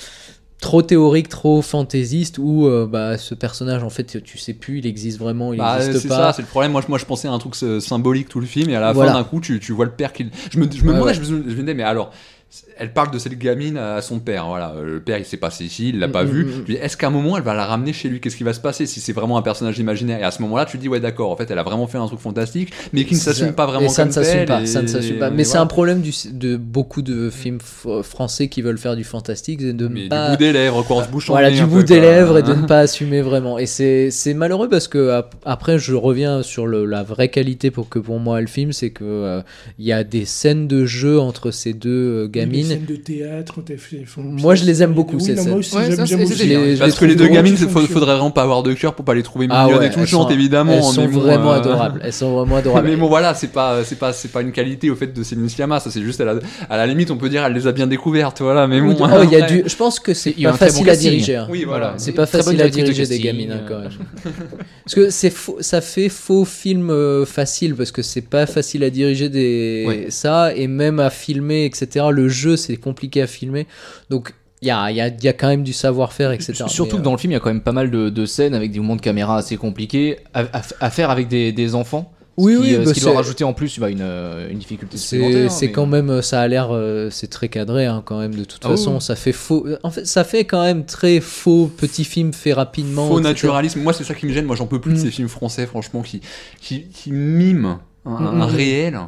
Trop 0.61 0.82
théorique, 0.82 1.28
trop 1.28 1.61
fantaisiste, 1.62 2.38
où 2.38 2.66
euh, 2.66 2.87
bah, 2.87 3.18
ce 3.18 3.34
personnage, 3.34 3.82
en 3.82 3.90
fait, 3.90 4.23
tu 4.23 4.38
sais 4.38 4.54
plus, 4.54 4.78
il 4.78 4.87
existe 4.87 5.18
vraiment, 5.18 5.52
il 5.52 5.58
Bah, 5.58 5.78
n'existe 5.78 6.00
c'est 6.00 6.08
pas. 6.08 6.16
ça, 6.16 6.32
c'est 6.32 6.42
le 6.42 6.49
problème. 6.49 6.73
Moi, 6.73 6.80
je- 6.80 6.88
moi, 6.88 6.99
je 6.99 7.04
pensais 7.04 7.28
à 7.28 7.32
un 7.32 7.38
truc 7.38 7.54
symbolique 7.80 8.28
tout 8.28 8.40
le 8.40 8.46
film, 8.46 8.70
et 8.70 8.76
à 8.76 8.80
la 8.80 8.92
Voilà. 8.92 9.12
fin, 9.12 9.18
d'un 9.18 9.25
coup, 9.25 9.40
tu, 9.40 9.61
tu 9.61 9.73
vois 9.73 9.84
le 9.84 9.90
père 9.92 10.12
qui. 10.12 10.26
Je 10.50 10.58
me, 10.58 10.64
je 10.70 10.82
me 10.82 10.88
Ouais, 10.88 10.94
demandais, 10.94 11.12
ouais. 11.18 11.25
je 11.25 11.34
me 11.34 11.42
disais, 11.42 11.75
mais 11.75 11.82
alors, 11.82 12.12
elle 12.78 12.92
parle 12.92 13.11
de 13.11 13.18
cette 13.18 13.38
gamine 13.38 13.76
à 13.76 14.00
son 14.02 14.18
père. 14.18 14.46
Voilà, 14.46 14.75
Euh, 14.76 14.84
le 14.94 15.00
père 15.00 15.18
il 15.18 15.25
s'est 15.25 15.37
passé 15.37 15.64
ici, 15.64 15.90
il 15.90 15.99
l'a 15.99 16.08
pas 16.08 16.25
Mm, 16.25 16.28
vu. 16.28 16.44
mm, 16.44 16.49
mm. 16.73 16.76
Est-ce 16.82 16.96
qu'à 16.96 17.06
un 17.08 17.11
moment 17.11 17.37
elle 17.37 17.42
va 17.42 17.54
la 17.54 17.64
ramener 17.66 17.92
chez 17.92 18.08
lui? 18.08 18.20
Qu'est-ce 18.20 18.37
qui 18.37 18.44
va 18.44 18.52
se 18.52 18.61
passer 18.61 18.87
si 18.87 19.00
c'est 19.00 19.12
vraiment 19.12 19.38
un 19.38 19.42
personnage 19.42 19.78
imaginaire? 19.78 20.18
Et 20.20 20.25
à 20.25 20.30
ce 20.30 20.42
moment-là, 20.42 20.64
tu 20.64 20.76
te 20.76 20.82
dis 20.82 20.88
ouais 20.88 21.00
d'accord, 21.00 21.30
en 21.30 21.37
fait 21.37 21.50
elle 21.50 21.58
a 21.58 21.62
vraiment 21.62 21.87
fait 21.87 21.99
un 21.99 22.06
truc 22.06 22.20
fantastique, 22.20 22.73
mais 22.92 23.04
qui 23.04 23.14
ne 23.14 23.18
s'assume 23.20 23.52
pas 23.52 23.66
vraiment 23.66 23.87
et 23.87 23.88
ça 23.88 24.02
comme 24.02 24.08
ne 24.08 24.12
s'assume 24.14 24.44
pas, 24.46 24.62
et- 24.62 24.66
ça 24.66 24.82
ne 24.82 24.87
s'assume 24.87 25.18
pas. 25.18 25.30
Mais 25.30 25.44
c'est 25.44 25.50
voilà. 25.52 25.62
un 25.62 25.66
problème 25.66 26.00
du, 26.00 26.12
de 26.32 26.56
beaucoup 26.56 27.02
de 27.02 27.30
films 27.30 27.58
f- 27.58 28.02
français 28.02 28.49
qui 28.49 28.62
veulent 28.62 28.78
faire 28.78 28.96
du 28.96 29.04
fantastique, 29.04 29.61
de 29.61 29.88
Mais 29.88 30.08
pas 30.08 30.30
du 30.30 30.37
bout 30.37 30.44
des 30.44 30.52
lèvres, 30.52 30.82
quoi, 30.82 30.96
on 30.99 31.04
se 31.04 31.08
bouche 31.08 31.26
voilà 31.28 31.50
du 31.50 31.62
bout 31.64 31.78
peu, 31.78 31.84
des 31.84 31.99
quoi. 31.99 32.02
lèvres 32.11 32.38
et 32.38 32.42
de 32.42 32.54
ne 32.62 32.66
pas 32.66 32.80
assumer 32.80 33.20
vraiment. 33.23 33.58
Et 33.58 33.66
c'est 33.66 34.34
malheureux 34.34 34.68
parce 34.68 34.88
que 34.88 35.11
ap- 35.11 35.34
après 35.44 35.78
je 35.78 35.94
reviens 35.94 36.42
sur 36.42 36.66
le- 36.66 36.84
la 36.87 37.02
vraie 37.02 37.28
qualité 37.28 37.70
pour 37.70 37.88
que 37.88 37.99
pour 37.99 38.18
moi 38.20 38.40
le 38.40 38.46
film, 38.46 38.73
c'est 38.73 38.90
que 38.90 39.04
euh, 39.04 39.40
il 39.78 39.84
y 39.87 39.92
a 39.92 40.04
des 40.04 40.25
scènes 40.25 40.66
de 40.68 40.84
jeu 40.84 41.18
entre 41.20 41.50
ces 41.50 41.73
deux 41.73 42.26
Les 42.50 42.64
scènes 42.64 42.84
de 42.84 42.96
théâtre, 42.96 43.60
Moi, 44.18 44.54
je 44.54 44.64
les 44.64 44.82
aime 44.82 44.92
beaucoup, 44.92 45.16
Oui, 45.16 45.22
ces 45.22 45.36
scènes. 45.36 46.78
Parce 46.78 46.98
que 46.98 47.04
les 47.04 47.16
deux 47.16 47.28
gamines, 47.28 47.56
il 47.60 47.68
faudrait 47.68 47.86
vraiment 48.06 48.30
pas 48.30 48.42
avoir 48.42 48.62
de 48.62 48.72
cœur 48.72 48.94
pour 48.94 49.04
pas 49.04 49.14
les 49.14 49.22
trouver 49.22 49.46
Ah 49.50 49.64
mignonnes 49.66 49.80
ouais, 49.80 49.86
et 49.88 49.90
touchantes, 49.90 50.28
elles 50.30 50.34
sont- 50.34 50.40
évidemment. 50.40 50.72
Elles 50.72 50.78
mais 50.78 50.82
sont 50.92 51.06
vraiment 51.20 51.52
euh, 51.52 51.56
adorables. 51.58 52.00
Elles 52.04 52.12
sont 52.12 52.32
vraiment 52.32 52.56
adorables. 52.58 52.88
Mais 52.88 52.96
bon 52.96 53.08
voilà, 53.08 53.34
c'est 53.34 53.48
pas 53.52 53.84
c'est 53.84 53.98
pas 53.98 54.12
c'est 54.12 54.28
pas 54.30 54.42
une 54.42 54.52
qualité 54.52 54.90
au 54.90 54.96
fait 54.96 55.06
de 55.12 55.22
Céline 55.22 55.48
Sciamma, 55.48 55.80
ça 55.80 55.90
c'est 55.90 56.02
juste 56.02 56.20
à 56.20 56.24
la, 56.24 56.34
à 56.68 56.76
la 56.76 56.86
limite 56.86 57.10
on 57.10 57.16
peut 57.16 57.28
dire 57.28 57.44
elle 57.44 57.52
les 57.52 57.66
a 57.66 57.72
bien 57.72 57.86
découvertes 57.86 58.40
voilà, 58.40 58.66
mais 58.66 58.80
bon. 58.80 58.96
Oh, 59.00 59.06
il 59.24 59.30
y 59.30 59.36
a 59.36 59.42
du... 59.46 59.62
Je 59.66 59.76
pense 59.76 59.98
que 60.00 60.14
c'est 60.14 60.32
pas 60.32 60.52
facile 60.54 60.88
à 60.90 60.96
diriger. 60.96 61.36
hein. 61.36 61.46
Oui, 61.50 61.64
voilà. 61.64 61.94
C'est 61.96 62.12
pas 62.12 62.26
facile 62.26 62.60
à 62.62 62.68
diriger 62.68 63.06
des 63.06 63.18
gamines 63.18 63.52
hein, 63.52 63.60
quand 63.68 63.78
même. 63.80 63.90
parce 64.84 64.94
que 64.94 65.10
c'est 65.10 65.30
faux- 65.30 65.58
ça 65.60 65.80
fait 65.80 66.08
faux 66.08 66.44
film 66.44 66.90
euh, 66.90 67.24
facile 67.24 67.74
parce 67.74 67.92
que 67.92 68.02
c'est 68.02 68.20
pas 68.28 68.46
facile 68.46 68.84
à 68.84 68.90
diriger 68.90 69.28
des 69.28 70.06
ça 70.10 70.54
et 70.54 70.66
même 70.66 71.00
à 71.00 71.10
filmer 71.10 71.64
etc. 71.64 72.06
Le 72.10 72.24
jeu 72.28 72.57
c'est 72.57 72.76
compliqué 72.76 73.23
à 73.23 73.26
filmer 73.26 73.66
donc 74.11 74.35
il 74.62 74.69
y 74.69 74.71
a, 74.71 74.90
il 74.90 74.97
y, 74.97 75.00
a, 75.02 75.09
il 75.09 75.23
y 75.23 75.28
a 75.28 75.35
quand 75.35 75.49
même 75.49 75.62
du 75.62 75.75
savoir-faire 75.75 76.33
etc. 76.33 76.64
Surtout 76.69 76.97
Mais, 76.97 77.00
que 77.00 77.04
dans 77.04 77.12
le 77.12 77.19
film, 77.19 77.33
il 77.33 77.35
y 77.35 77.37
a 77.37 77.40
quand 77.40 77.50
même 77.50 77.61
pas 77.61 77.73
mal 77.73 77.90
de, 77.90 78.09
de 78.09 78.25
scènes 78.25 78.54
avec 78.54 78.71
des 78.71 78.78
mouvements 78.78 78.97
de 78.97 79.02
caméra 79.02 79.37
assez 79.37 79.59
compliqués 79.59 80.21
à, 80.33 80.40
à- 80.59 80.62
à 80.81 80.88
faire 80.90 81.11
avec 81.11 81.28
des, 81.28 81.52
des 81.52 81.75
enfants. 81.75 82.11
Oui, 82.38 82.54
ce 82.54 82.59
qui, 82.59 82.64
oui, 82.64 82.75
euh, 82.75 82.78
bah, 82.78 82.85
ce 82.87 82.95
qui 82.95 83.00
doit 83.00 83.14
rajouter 83.14 83.45
en 83.45 83.52
plus 83.52 83.78
bah, 83.78 83.90
une, 83.90 84.00
euh, 84.00 84.49
une 84.50 84.59
difficulté 84.59 84.97
c'est 84.97 85.16
supplémentaire. 85.19 85.50
c'est 85.52 85.66
mais- 85.66 85.73
quand 85.73 85.87
même 85.87 86.09
euh, 86.11 86.23
ça 86.23 86.40
a 86.40 86.49
l'air 86.49 86.69
euh, 86.73 87.11
c'est 87.11 87.26
très 87.28 87.49
cadré 87.50 87.85
hein, 87.85 88.02
quand 88.07 88.19
même 88.19 88.35
de 88.35 88.45
toute 88.45 88.62
Ah 88.64 88.71
façon 88.71 88.95
oui. 88.95 89.00
ça 89.02 89.14
fait 89.16 89.33
faux 89.33 89.66
en 89.83 89.90
fait 89.90 90.07
ça 90.07 90.25
fait 90.25 90.45
quand 90.47 90.62
même 90.62 90.85
très 90.87 91.21
faux 91.21 91.66
petit 91.76 92.04
film 92.04 92.33
fait 92.33 92.54
rapidement 92.54 93.07
Faux 93.07 93.19
etc. 93.19 93.28
naturalisme, 93.35 93.83
moi 93.83 93.93
c'est 93.93 94.02
ça 94.04 94.14
qui 94.14 94.25
me 94.26 94.33
gêne, 94.33 94.47
moi 94.47 94.57
j'en 94.57 94.66
peux 94.66 94.81
plus 94.81 94.93
de 94.95 94.97
Mm. 94.99 95.02
ces 95.02 95.11
films 95.11 95.28
français 95.28 95.66
franchement 95.66 96.00
qui 96.02 96.23
qui, 96.61 96.85
qui 96.88 97.12
miment 97.12 97.81
un, 98.07 98.11
Mm, 98.11 98.26
un 98.26 98.47
mm. 98.47 98.50
réel 98.50 98.99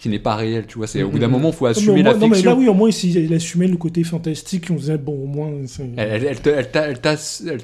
qui 0.00 0.08
n'est 0.08 0.18
pas 0.18 0.34
réel, 0.34 0.66
tu 0.66 0.78
vois, 0.78 0.86
c'est 0.86 1.02
au 1.02 1.10
bout 1.10 1.18
d'un 1.18 1.28
mm. 1.28 1.32
moment 1.32 1.52
faut 1.52 1.66
Non, 1.66 1.72
mais, 1.72 1.78
assumer 1.78 1.92
au 1.92 1.96
la 1.96 2.10
moins- 2.10 2.18
non, 2.18 2.28
mais 2.28 2.34
fiction. 2.36 2.50
là, 2.52 2.56
oui, 2.56 2.68
au 2.68 2.74
moins, 2.74 2.90
s'il 2.90 3.16
il 3.16 3.34
assumait 3.34 3.68
le 3.68 3.76
côté 3.76 4.02
fantastique, 4.02 4.68
on 4.70 4.74
disait, 4.74 4.98
bon, 4.98 5.12
au 5.22 5.26
moins. 5.26 5.50
c'est- 5.66 5.82
Elle, 5.96 6.08
elle, 6.10 6.24
elle 6.24 6.40
te, 6.40 6.48
elle 6.48 6.70
t'a- 6.70 6.88
elle 6.88 7.00
t'a- 7.00 7.16
elle 7.46 7.60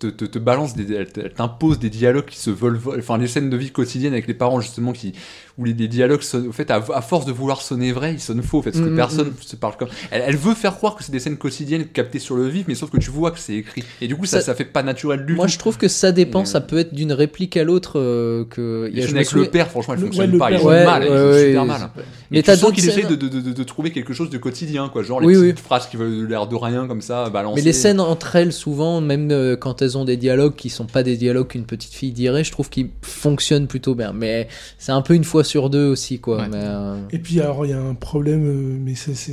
te, 0.00 0.06
te- 0.08 0.24
te 0.24 0.38
balance, 0.38 0.74
des, 0.74 0.92
elle 0.94 1.32
t'impose 1.32 1.78
des 1.78 1.90
dialogues 1.90 2.26
qui 2.26 2.38
se 2.38 2.50
veulent, 2.50 2.80
enfin 2.98 3.16
les 3.18 3.26
scènes 3.26 3.48
de 3.50 3.56
vie 3.56 3.70
quotidienne 3.70 4.12
avec 4.12 4.26
les 4.26 4.34
parents 4.34 4.60
justement 4.60 4.92
qui, 4.92 5.12
où 5.58 5.64
les, 5.64 5.72
les 5.72 5.88
dialogues, 5.88 6.20
sonnent- 6.22 6.48
au 6.48 6.52
fait, 6.52 6.70
à, 6.70 6.84
à 6.94 7.00
force 7.00 7.24
de 7.24 7.32
vouloir 7.32 7.62
sonner 7.62 7.90
vrai, 7.92 8.12
ils 8.14 8.20
sonnent 8.20 8.42
faux, 8.42 8.58
en 8.58 8.62
fait, 8.62 8.72
parce 8.72 8.84
que 8.84 8.88
Mm, 8.90 8.92
mm, 8.92 8.96
personne 8.96 9.32
se 9.40 9.56
parle 9.56 9.76
comme. 9.78 9.88
Elle, 10.10 10.22
elle 10.26 10.36
veut 10.36 10.54
faire 10.54 10.76
croire 10.76 10.96
que 10.96 11.02
c'est 11.04 11.12
des 11.12 11.18
scènes 11.20 11.38
quotidiennes 11.38 11.86
captées 11.86 12.18
sur 12.18 12.36
le 12.36 12.46
vif, 12.46 12.66
mais 12.68 12.74
sauf 12.74 12.90
que 12.90 12.98
tu 12.98 13.10
vois 13.10 13.30
que 13.30 13.38
c'est 13.38 13.54
écrit, 13.54 13.82
et 14.00 14.06
du 14.08 14.16
coup 14.16 14.26
ça, 14.26 14.40
Ça- 14.40 14.46
ça 14.46 14.54
fait 14.54 14.64
pas 14.66 14.82
naturel 14.82 15.24
du 15.24 15.34
moi 15.34 15.46
tout. 15.46 15.52
je 15.52 15.58
trouve 15.58 15.78
que 15.78 15.88
ça 15.88 16.12
dépend 16.12 16.40
Mais- 16.40 16.44
ça 16.46 16.60
peut 16.60 16.78
être 16.78 16.92
d'une 16.94 17.12
réplique 17.12 17.56
à 17.56 17.64
l'autre 17.64 17.98
euh, 17.98 18.44
que 18.50 18.90
Les 18.92 19.02
je 19.02 19.14
avec 19.14 19.26
souviens- 19.26 19.44
le 19.44 19.50
père, 19.50 19.68
franchement, 19.70 19.94
elles 19.94 20.00
Le- 20.00 20.06
fonctionnent 20.06 20.26
ouais, 20.26 20.32
le 20.32 20.38
pas, 20.38 20.56
jouent 20.58 20.66
ouais, 20.68 20.84
mal, 20.84 21.02
ouais, 21.08 21.44
super 21.46 21.64
mal. 21.64 21.90
Mais 22.30 22.42
t'as 22.42 22.52
tu 22.54 22.58
sens 22.60 22.70
d'autres 22.70 22.80
qu'il 22.82 22.88
essaie 22.90 23.02
de, 23.06 23.62
trouver 23.64 23.92
quelque 23.92 24.12
chose 24.12 24.28
de 24.30 24.38
quotidien, 24.38 24.88
quoi. 24.90 25.02
Genre 25.02 25.20
les 25.20 25.34
petites 25.52 25.60
phrases 25.60 25.86
qui 25.88 25.96
veulent 25.96 26.28
l'air 26.28 26.46
de 26.46 26.54
rien 26.56 26.86
comme 26.86 27.00
ça, 27.00 27.30
balancer. 27.30 27.56
Mais 27.60 27.64
les 27.64 27.72
scènes 27.72 28.00
entre 28.00 28.36
elles, 28.36 28.52
souvent, 28.52 29.00
même 29.00 29.30
euh, 29.30 29.56
quand 29.56 29.80
elles 29.82 29.96
ont 29.96 30.04
des 30.04 30.16
dialogues 30.16 30.54
qui 30.54 30.68
sont 30.70 30.84
pas 30.86 31.02
des 31.02 31.16
dialogues 31.16 31.48
qu'une 31.48 31.64
petite 31.64 31.92
fille 31.94 32.12
dirait, 32.12 32.44
je 32.44 32.52
trouve 32.52 32.68
qu'ils 32.68 32.88
fonctionnent 33.02 33.66
plutôt 33.68 33.94
bien. 33.94 34.12
Mais 34.12 34.48
c'est 34.78 34.92
un 34.92 35.02
peu 35.02 35.14
une 35.14 35.24
fois 35.24 35.44
sur 35.46 35.70
deux 35.70 35.86
aussi, 35.86 36.18
quoi. 36.18 36.38
Ouais. 36.38 36.48
Mais, 36.50 36.60
euh, 36.62 36.96
Et 37.10 37.18
puis, 37.18 37.40
alors, 37.40 37.64
il 37.64 37.70
y 37.70 37.74
a 37.74 37.80
un 37.80 37.94
problème, 37.94 38.46
euh, 38.46 38.78
mais 38.80 38.94
ça, 38.94 39.12
c'est 39.14 39.32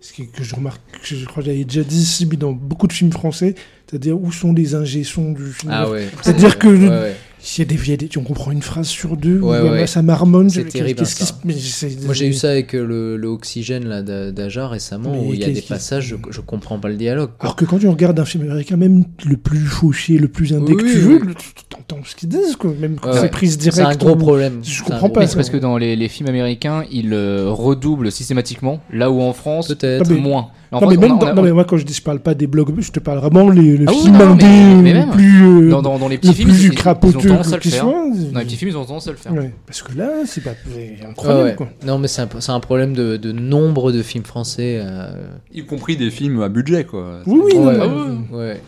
ce 0.00 0.12
que 0.12 0.42
je 0.42 0.54
remarque, 0.54 0.80
que 1.02 1.14
je 1.14 1.24
crois 1.26 1.42
que 1.42 1.48
j'avais 1.48 1.64
déjà 1.64 1.82
dit 1.82 2.00
ici, 2.00 2.26
mais 2.26 2.36
dans 2.36 2.52
beaucoup 2.52 2.86
de 2.86 2.92
films 2.92 3.12
français, 3.12 3.54
c'est-à-dire 3.86 4.20
où 4.20 4.30
sont 4.32 4.52
les 4.52 4.74
ingé-sons 4.74 5.32
du 5.32 5.52
film? 5.52 5.72
Ah 5.74 5.88
ouais. 5.88 6.08
C'est-à-dire 6.22 6.58
que 6.58 6.68
Ouais, 6.68 7.16
S'il 7.40 7.62
y 7.64 7.66
a 7.66 7.70
des 7.70 7.76
vieilles, 7.76 8.08
on 8.16 8.22
comprend 8.22 8.50
une 8.50 8.62
phrase 8.62 8.88
sur 8.88 9.16
deux, 9.16 9.38
Ouais, 9.40 9.86
ça 9.86 10.02
marmonne. 10.02 10.50
C'est 10.50 10.64
terrible, 10.64 11.06
ça. 11.06 11.24
se- 11.26 11.32
c'est- 11.58 12.04
Moi 12.04 12.14
j'ai 12.14 12.26
eu 12.26 12.32
ça 12.32 12.50
avec 12.50 12.74
euh, 12.74 12.84
le, 12.84 13.16
le 13.16 13.28
Oxygène 13.28 13.86
là, 13.86 14.02
d'A- 14.02 14.32
d'Aja 14.32 14.66
récemment 14.68 15.12
Mais 15.12 15.18
où 15.28 15.34
il 15.34 15.40
y 15.40 15.44
a 15.44 15.50
des 15.50 15.62
passages, 15.62 16.06
je, 16.08 16.16
je 16.30 16.40
comprends 16.40 16.78
pas 16.78 16.88
le 16.88 16.96
dialogue. 16.96 17.30
quoi. 17.38 17.48
Alors 17.50 17.56
que 17.56 17.64
quand 17.64 17.78
tu 17.78 17.88
regardes 17.88 18.18
un 18.18 18.24
film 18.24 18.42
américain, 18.44 18.76
même 18.76 19.04
le 19.24 19.36
plus 19.36 19.60
fauché, 19.60 20.18
le 20.18 20.28
plus 20.28 20.52
indé 20.52 20.74
que 20.74 20.82
Oui, 20.82 20.90
tu 20.92 20.98
veux, 20.98 21.16
oui. 21.20 21.26
le- 21.28 21.34
tu 21.34 21.76
entends 21.78 22.02
ce 22.04 22.16
qu'ils 22.16 22.28
disent, 22.28 22.56
quoi. 22.56 22.72
Même 22.78 22.96
quand 23.00 23.12
Ouais, 23.12 23.20
c'est 23.20 23.28
prise 23.30 23.52
C'est 23.60 23.70
directe. 23.70 23.92
un 23.92 23.96
gros 23.96 24.14
ou- 24.14 24.16
problème. 24.16 24.60
Je 24.64 24.70
C'est 24.78 24.82
comprends 24.84 25.08
pas, 25.10 25.26
c'est 25.26 25.36
parce 25.36 25.50
que 25.50 25.56
dans 25.56 25.78
les, 25.78 25.94
les 25.96 26.08
films 26.08 26.28
américains, 26.28 26.84
ils 26.90 27.12
euh, 27.12 27.50
redoublent 27.50 28.10
systématiquement, 28.10 28.80
là 28.92 29.10
où 29.10 29.20
en 29.20 29.32
France, 29.32 29.68
Peut-être. 29.68 30.04
Ah, 30.06 30.12
mais- 30.12 30.20
moins. 30.20 30.48
En 30.70 30.80
Non, 30.80 30.88
mais 30.88 30.96
même 30.98 31.12
on 31.12 31.16
a- 31.16 31.18
dans- 31.18 31.26
on 31.26 31.30
a- 31.30 31.34
non, 31.34 31.42
mais 31.42 31.52
moi, 31.52 31.64
quand 31.64 31.76
je 31.78 31.84
dis, 31.84 31.94
je 31.94 32.02
parle 32.02 32.18
pas 32.20 32.34
des 32.34 32.46
blogs, 32.46 32.72
je 32.78 32.90
te 32.90 33.00
parle 33.00 33.18
vraiment 33.18 33.48
les, 33.48 33.78
le 33.78 33.86
Ah 33.88 33.92
oui, 33.92 34.02
film 34.02 34.18
non, 34.18 34.34
mais- 34.36 34.82
mais 34.82 35.06
plus, 35.12 35.42
euh, 35.66 35.70
dans, 35.70 35.80
dans, 35.80 35.98
dans 35.98 36.08
les 36.08 36.18
petits 36.18 36.34
films, 36.34 36.50
plus 36.50 36.58
ils, 36.58 36.64
ils 36.66 36.70
ont 36.72 36.74
crapoteux 36.74 37.28
tendance 37.28 37.52
à 37.52 37.56
le 37.56 37.62
qui 37.62 37.70
faire. 37.70 37.82
soit. 37.84 37.92
Dans 38.32 38.38
les 38.40 38.44
petits 38.44 38.56
films, 38.56 38.70
ils 38.72 38.76
ont 38.76 38.84
tendance 38.84 39.08
à 39.08 39.12
le 39.12 39.16
faire. 39.16 39.32
Ouais, 39.32 39.52
parce 39.66 39.80
que 39.82 39.96
là, 39.96 40.08
c'est 40.26 40.42
pas 40.42 40.50
Ouais, 40.74 40.98
incroyable, 41.08 41.42
ouais. 41.48 41.54
quoi. 41.54 41.68
Non 41.86 41.98
mais 41.98 42.08
c'est 42.08 42.20
un, 42.50 42.60
problème 42.60 42.92
de, 42.92 43.16
de 43.16 43.32
nombre 43.32 43.92
de 43.92 44.02
films 44.02 44.24
français. 44.24 44.78
euh, 44.82 45.10
Y 45.54 45.64
compris 45.64 45.96
des 45.96 46.10
films 46.10 46.42
à 46.42 46.48
budget, 46.50 46.84
quoi. 46.84 47.20
Oui, 47.26 47.40
oui, 47.46 47.54
non, 47.56 47.66
ouais, 47.66 47.78
mais- 47.78 47.84
Ah 47.84 48.36
ouais. 48.36 48.60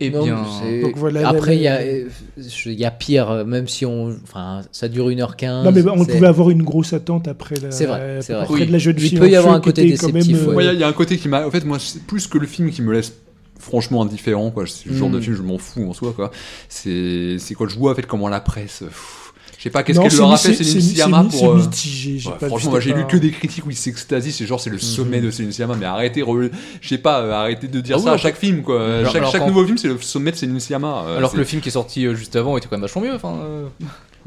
Eh 0.00 0.10
Non, 0.10 0.24
bien, 0.24 0.44
c'est- 0.60 0.80
Donc 0.82 0.96
voilà, 0.96 1.28
Après, 1.28 1.56
il 1.56 1.62
y, 1.62 1.68
a, 1.68 1.80
y 1.86 2.90
pire, 2.98 3.30
euh, 3.30 3.44
même 3.44 3.68
si 3.68 3.86
on. 3.86 4.14
Enfin, 4.24 4.62
ça 4.72 4.88
dure 4.88 5.08
1h15. 5.08 5.64
Non, 5.64 5.70
mais 5.72 5.82
on 5.88 6.04
pouvait 6.04 6.26
avoir 6.26 6.50
une 6.50 6.62
grosse 6.64 6.92
attente 6.92 7.28
après 7.28 7.54
la, 7.62 7.70
C'est 7.70 7.86
vrai, 7.86 8.18
c'est 8.20 8.32
vrai. 8.32 8.42
après 8.42 8.54
Oui. 8.54 8.66
de 8.66 8.72
la 8.72 8.78
jeune 8.78 8.96
Il 8.98 9.18
peut 9.18 9.30
y 9.30 9.36
avoir 9.36 9.54
un 9.54 9.60
côté 9.60 9.84
déceptif, 9.84 10.36
euh, 10.48 10.54
ouais. 10.54 10.64
Il 10.64 10.66
y, 10.66 10.70
a- 10.70 10.72
il 10.72 10.80
y 10.80 10.84
a 10.84 10.88
un 10.88 10.92
côté 10.92 11.16
qui 11.16 11.28
m'a. 11.28 11.46
En 11.46 11.50
fait, 11.50 11.64
moi, 11.64 11.78
c'est 11.78 12.02
plus 12.02 12.26
que 12.26 12.38
le 12.38 12.46
film 12.48 12.70
qui 12.70 12.82
me 12.82 12.92
laisse 12.92 13.12
franchement 13.60 14.02
indifférent, 14.02 14.50
quoi. 14.50 14.64
C'est 14.66 14.88
le 14.90 14.96
genre 14.96 15.08
Mm. 15.08 15.12
de 15.12 15.20
film, 15.20 15.36
je 15.36 15.42
m'en 15.42 15.58
fous 15.58 15.88
en 15.88 15.92
soi, 15.92 16.12
quoi. 16.14 16.32
C'est 16.68 17.36
c'est 17.38 17.54
quand 17.54 17.68
je 17.68 17.78
vois, 17.78 17.92
en 17.92 17.94
fait, 17.94 18.06
comment 18.06 18.28
la 18.28 18.40
presse. 18.40 18.80
pff, 18.80 19.23
sais 19.64 19.70
pas, 19.70 19.82
qu'est-ce 19.82 19.98
qu'elle 20.00 20.16
leur 20.16 20.32
a 20.32 20.36
fait, 20.36 20.54
Céline 20.54 20.80
Sciamma 20.80 21.26
c'est 21.30 21.38
pour. 21.38 21.50
euh, 21.52 21.56
mitigé. 21.56 22.28
ouais, 22.28 22.34
pas- 22.38 22.46
franchement, 22.48 22.70
moi 22.70 22.80
j'ai 22.80 22.92
lu 22.94 23.04
que 23.06 23.16
des 23.16 23.30
critiques 23.30 23.66
où 23.66 23.70
ils 23.70 23.76
s'extasient, 23.76 24.30
c'est 24.32 24.46
genre 24.46 24.60
c'est 24.60 24.70
le 24.70 24.78
sommet 24.78 25.20
de 25.20 25.30
Céline 25.30 25.52
Sciamma, 25.52 25.74
mais 25.78 25.86
arrêtez, 25.86 26.22
re- 26.22 26.50
je 26.80 26.88
sais 26.88 26.98
pas, 26.98 27.20
euh, 27.20 27.32
arrêtez 27.32 27.66
de 27.68 27.80
dire 27.80 27.96
Ah 27.98 28.02
ça 28.02 28.08
oui, 28.10 28.14
à 28.14 28.18
chaque 28.18 28.36
film 28.36 28.62
quoi. 28.62 28.82
Alors- 28.84 29.06
chaque 29.12 29.16
alors 29.20 29.32
chaque 29.32 29.40
quand- 29.42 29.48
nouveau 29.48 29.64
film 29.64 29.76
c'est 29.78 29.88
le 29.88 29.98
sommet 30.00 30.30
de 30.32 30.36
Céline 30.36 30.60
Sciamma. 30.60 31.04
euh, 31.06 31.18
alors 31.18 31.32
que 31.32 31.36
le 31.38 31.44
film 31.44 31.60
qui 31.62 31.68
est 31.68 31.72
sorti 31.72 32.06
euh, 32.06 32.14
juste 32.14 32.36
avant 32.36 32.56
était 32.56 32.66
quand 32.68 32.76
même 32.76 32.82
vachement 32.82 33.02
mieux. 33.02 33.14
Enfin, 33.14 33.34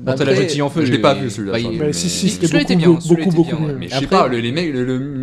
Quand 0.05 0.15
elle 0.19 0.29
a 0.29 0.35
jeté 0.35 0.61
en 0.61 0.69
feu, 0.69 0.85
je 0.85 0.91
l'ai 0.91 0.99
pas 0.99 1.13
vu 1.15 1.29
celui-là. 1.29 1.53
bah, 1.53 1.69
mais- 1.79 1.93
si, 1.93 2.09
si, 2.09 2.29
c'était 2.29 2.47
Celui-là 2.47 2.61
était 2.63 2.75
beaucoup, 2.75 2.99
bien, 2.99 3.15
beaucoup, 3.25 3.35
beaucoup 3.35 3.63
mieux. 3.63 3.77
Mais 3.79 3.87
je 3.89 3.95
sais 3.99 4.07
pas, 4.07 4.29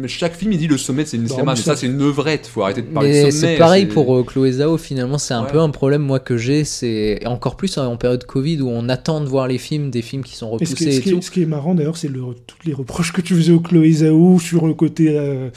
chaque 0.09 0.35
film 0.35 0.53
il 0.53 0.59
dit 0.59 0.67
le 0.67 0.79
sommet 0.79 1.05
de 1.05 1.09
Céline 1.09 1.27
Non, 1.27 1.35
Sciamma, 1.35 1.55
mais 1.55 1.61
ça- 1.61 1.77
c'est 1.77 1.87
une 1.87 2.01
œuvrette, 2.03 2.47
faut 2.47 2.63
arrêter 2.63 2.83
de 2.83 2.87
parler 2.89 3.11
de 3.27 3.31
sommet. 3.31 3.33
c'est 3.33 3.57
pareil 3.57 3.87
c'est- 3.89 3.95
pour 3.95 4.17
euh, 4.17 4.23
Chloé 4.25 4.53
Zhao 4.53 4.77
finalement 4.79 5.19
c'est 5.19 5.35
un 5.35 5.45
peu 5.45 5.61
un 5.61 5.71
problème 5.71 6.03
moi 6.03 6.19
que 6.21 6.37
j'ai 6.37 6.65
c'est 6.65 7.25
encore 7.27 7.57
plus 7.57 7.79
hein, 7.79 7.87
en 7.87 7.97
période 7.97 8.25
Covid 8.25 8.61
où 8.63 8.69
on 8.69 8.89
attend 8.89 9.21
de 9.21 9.27
voir 9.27 9.49
les 9.49 9.59
films 9.59 9.91
des 9.91 10.03
films 10.03 10.23
qui 10.23 10.37
sont 10.37 10.51
repoussés 10.51 10.75
ce 10.75 11.31
qui 11.31 11.43
est, 11.43 11.47
marrant 11.47 11.75
d'ailleurs, 11.75 11.97
c'est 11.97 12.09
tous 12.09 12.57
les 12.67 12.73
reproches 12.75 13.13
que 13.13 13.21
tu 13.21 13.35
faisais 13.35 13.53
au 13.53 13.61
Chloé 13.61 13.93
Zhao 13.93 14.39
sur 14.39 14.67
le 14.67 14.75
côté 14.75 15.17
euh, 15.17 15.51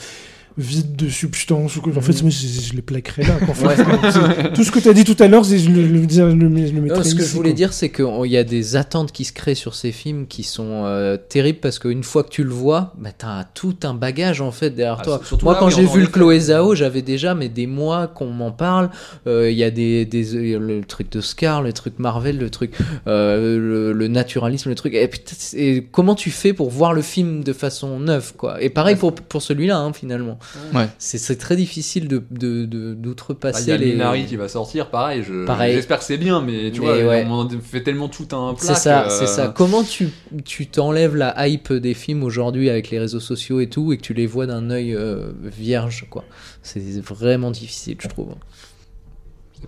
vide 0.58 0.96
de 0.96 1.08
substance. 1.08 1.76
ou 1.76 1.80
que- 1.80 1.96
En 1.96 2.00
fait, 2.00 2.20
moi, 2.22 2.30
je, 2.30 2.46
je 2.46 2.72
les 2.74 2.82
plaquerais 2.82 3.22
là. 3.22 3.34
quoi. 3.38 3.50
En 3.50 3.54
fait, 3.54 3.82
c'est- 4.10 4.52
tout 4.52 4.64
ce 4.64 4.70
que 4.72 4.80
tu 4.80 4.88
as 4.88 4.92
dit 4.92 5.04
tout 5.04 5.16
à 5.20 5.28
l'heure, 5.28 5.44
c'est- 5.44 5.58
je 5.58 5.70
le, 5.70 5.82
le, 5.82 6.02
je 6.08 6.22
le, 6.22 6.66
je 6.66 6.72
le 6.74 6.80
mettrais 6.80 6.98
Non, 6.98 7.04
ce 7.04 7.14
que 7.14 7.20
ici, 7.22 7.30
je 7.30 7.36
voulais 7.36 7.50
quoi. 7.50 7.56
dire, 7.56 7.72
c'est 7.72 7.90
qu'il 7.90 8.26
y 8.26 8.36
a 8.36 8.44
des 8.44 8.74
attentes 8.76 9.12
qui 9.12 9.24
se 9.24 9.32
créent 9.32 9.54
sur 9.54 9.74
ces 9.74 9.92
films 9.92 10.26
qui 10.26 10.42
sont 10.42 10.82
euh, 10.84 11.16
terribles 11.16 11.60
parce 11.60 11.78
qu'une 11.78 12.02
fois 12.02 12.24
que 12.24 12.30
tu 12.30 12.42
le 12.44 12.50
vois, 12.50 12.92
bah, 12.98 13.10
t'as 13.16 13.44
tout 13.54 13.76
un 13.84 13.94
bagage 13.94 14.40
en 14.40 14.50
fait 14.50 14.70
derrière 14.70 14.98
Ah, 15.00 15.04
toi. 15.04 15.20
surtout 15.24 15.44
Moi, 15.44 15.54
là, 15.54 15.60
quand 15.60 15.66
oui, 15.66 15.72
j'ai 15.76 15.86
en 15.86 15.92
vu 15.92 15.98
le 16.00 16.04
effet. 16.04 16.12
Chloé 16.12 16.40
Zhao, 16.40 16.74
j'avais 16.74 17.02
déjà 17.02 17.34
mais 17.34 17.48
des 17.48 17.66
mois 17.68 18.08
qu'on 18.08 18.26
m'en 18.30 18.50
parle. 18.50 18.90
Euh, 19.26 19.50
Il 19.50 19.56
y 19.56 19.64
a 19.64 19.70
des, 19.70 20.04
des 20.04 20.58
le 20.58 20.82
truc 20.82 21.10
de 21.12 21.20
Scar, 21.20 21.62
le 21.62 21.72
truc 21.72 21.98
Marvel, 21.98 22.36
le 22.38 22.50
truc 22.50 22.72
euh, 23.06 23.58
le, 23.58 23.92
le 23.92 24.08
naturalisme, 24.08 24.68
le 24.68 24.74
truc. 24.74 24.94
Et, 24.94 25.06
putain, 25.08 25.34
c'est- 25.38 25.56
et 25.58 25.84
comment 25.90 26.14
tu 26.14 26.30
fais 26.30 26.52
pour 26.52 26.70
voir 26.70 26.92
le 26.92 27.02
film 27.02 27.42
de 27.44 27.52
façon 27.52 27.98
neuve, 28.00 28.32
quoi? 28.36 28.60
Et 28.62 28.70
pareil 28.70 28.96
pour 28.96 29.14
pour 29.14 29.42
celui-là, 29.42 29.78
hein, 29.78 29.92
finalement. 29.92 30.38
Ouais. 30.74 30.88
C'est 30.98 31.18
c'est 31.18 31.36
très 31.36 31.56
difficile 31.56 32.08
de 32.08 32.22
de- 32.30 32.64
de- 32.66 32.88
Ah, 32.88 32.94
Il 32.94 33.02
d'outrepasser 33.02 33.68
y 33.68 33.72
a 33.72 33.76
les. 33.76 33.92
Minari 33.92 34.26
qui 34.26 34.36
va 34.36 34.48
sortir, 34.48 34.90
pareil. 34.90 35.22
je- 35.26 35.44
Pareil. 35.46 35.74
J'espère 35.74 35.98
que 35.98 36.04
c'est 36.04 36.18
bien, 36.18 36.40
mais 36.40 36.70
tu 36.70 36.80
Mais 36.80 36.86
vois, 37.02 37.10
ouais. 37.10 37.26
on 37.28 37.48
fait 37.60 37.82
tellement 37.82 38.08
tout 38.08 38.28
un 38.32 38.54
plat. 38.54 38.74
C'est 38.74 38.74
ça, 38.74 39.08
c'est 39.10 39.26
ça. 39.26 39.52
Comment 39.56 39.82
tu 39.84 40.08
tu 40.44 40.66
t'enlèves 40.66 41.16
la 41.16 41.46
hype 41.48 41.72
des 41.72 41.94
films 41.94 42.22
aujourd'hui 42.22 42.70
avec 42.70 42.90
les 42.90 42.98
réseaux 42.98 43.20
sociaux 43.20 43.60
et 43.60 43.68
tout 43.68 43.92
et 43.92 43.96
que 43.96 44.02
tu 44.02 44.14
les 44.14 44.26
vois 44.26 44.46
d'un 44.46 44.70
œil 44.70 44.94
euh, 44.94 45.30
vierge 45.42 46.06
quoi? 46.10 46.24
C'est 46.62 46.80
vraiment 47.00 47.50
difficile, 47.50 47.96
je 48.00 48.08
trouve. 48.08 48.34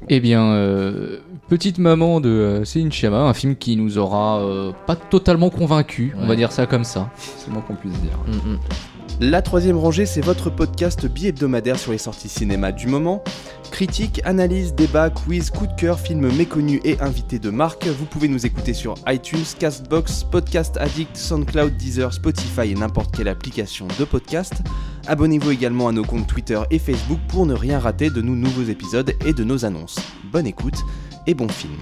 Eh 0.08 0.20
bien, 0.20 0.52
euh, 0.52 1.18
Petite 1.48 1.78
Maman 1.78 2.20
de 2.20 2.28
euh, 2.28 2.64
Céline 2.64 2.90
un 3.12 3.34
film 3.34 3.56
qui 3.56 3.76
nous 3.76 3.98
aura 3.98 4.40
euh, 4.40 4.72
pas 4.86 4.96
totalement 4.96 5.50
convaincus, 5.50 6.12
on 6.20 6.26
va 6.26 6.36
dire 6.36 6.52
ça 6.52 6.66
comme 6.66 6.84
ça. 6.84 7.10
C'est 7.16 7.48
le 7.48 7.54
moins 7.54 7.62
qu'on 7.62 7.74
puisse 7.74 7.98
dire. 8.00 8.18
Mm, 8.26 8.52
mm. 8.52 8.58
La 9.22 9.42
troisième 9.42 9.76
rangée, 9.76 10.06
c'est 10.06 10.20
votre 10.20 10.48
podcast 10.48 11.06
bi-hebdomadaire 11.06 11.78
sur 11.78 11.92
les 11.92 11.98
sorties 11.98 12.28
cinéma 12.28 12.72
du 12.72 12.86
moment. 12.86 13.22
Critique, 13.70 14.20
analyse, 14.24 14.74
débat, 14.74 15.10
quiz, 15.10 15.50
coup 15.50 15.66
de 15.66 15.74
cœur, 15.74 15.98
films 15.98 16.30
méconnus 16.36 16.80
et 16.84 17.00
invités 17.00 17.38
de 17.38 17.50
marque. 17.50 17.86
Vous 17.86 18.04
pouvez 18.04 18.28
nous 18.28 18.44
écouter 18.44 18.74
sur 18.74 18.94
iTunes, 19.06 19.44
Castbox, 19.58 20.24
Podcast 20.24 20.76
Addict, 20.78 21.16
SoundCloud, 21.16 21.76
Deezer, 21.76 22.12
Spotify 22.12 22.72
et 22.72 22.74
n'importe 22.74 23.16
quelle 23.16 23.28
application 23.28 23.86
de 23.98 24.04
podcast. 24.04 24.54
Abonnez-vous 25.06 25.50
également 25.50 25.88
à 25.88 25.92
nos 25.92 26.04
comptes 26.04 26.26
Twitter 26.26 26.60
et 26.70 26.78
Facebook 26.78 27.20
pour 27.28 27.46
ne 27.46 27.54
rien 27.54 27.78
rater 27.78 28.10
de 28.10 28.20
nos 28.20 28.34
nouveaux 28.34 28.64
épisodes 28.64 29.12
et 29.24 29.32
de 29.32 29.44
nos 29.44 29.64
annonces. 29.64 29.98
Bonne 30.30 30.46
écoute 30.46 30.78
et 31.26 31.34
bon 31.34 31.48
film. 31.48 31.78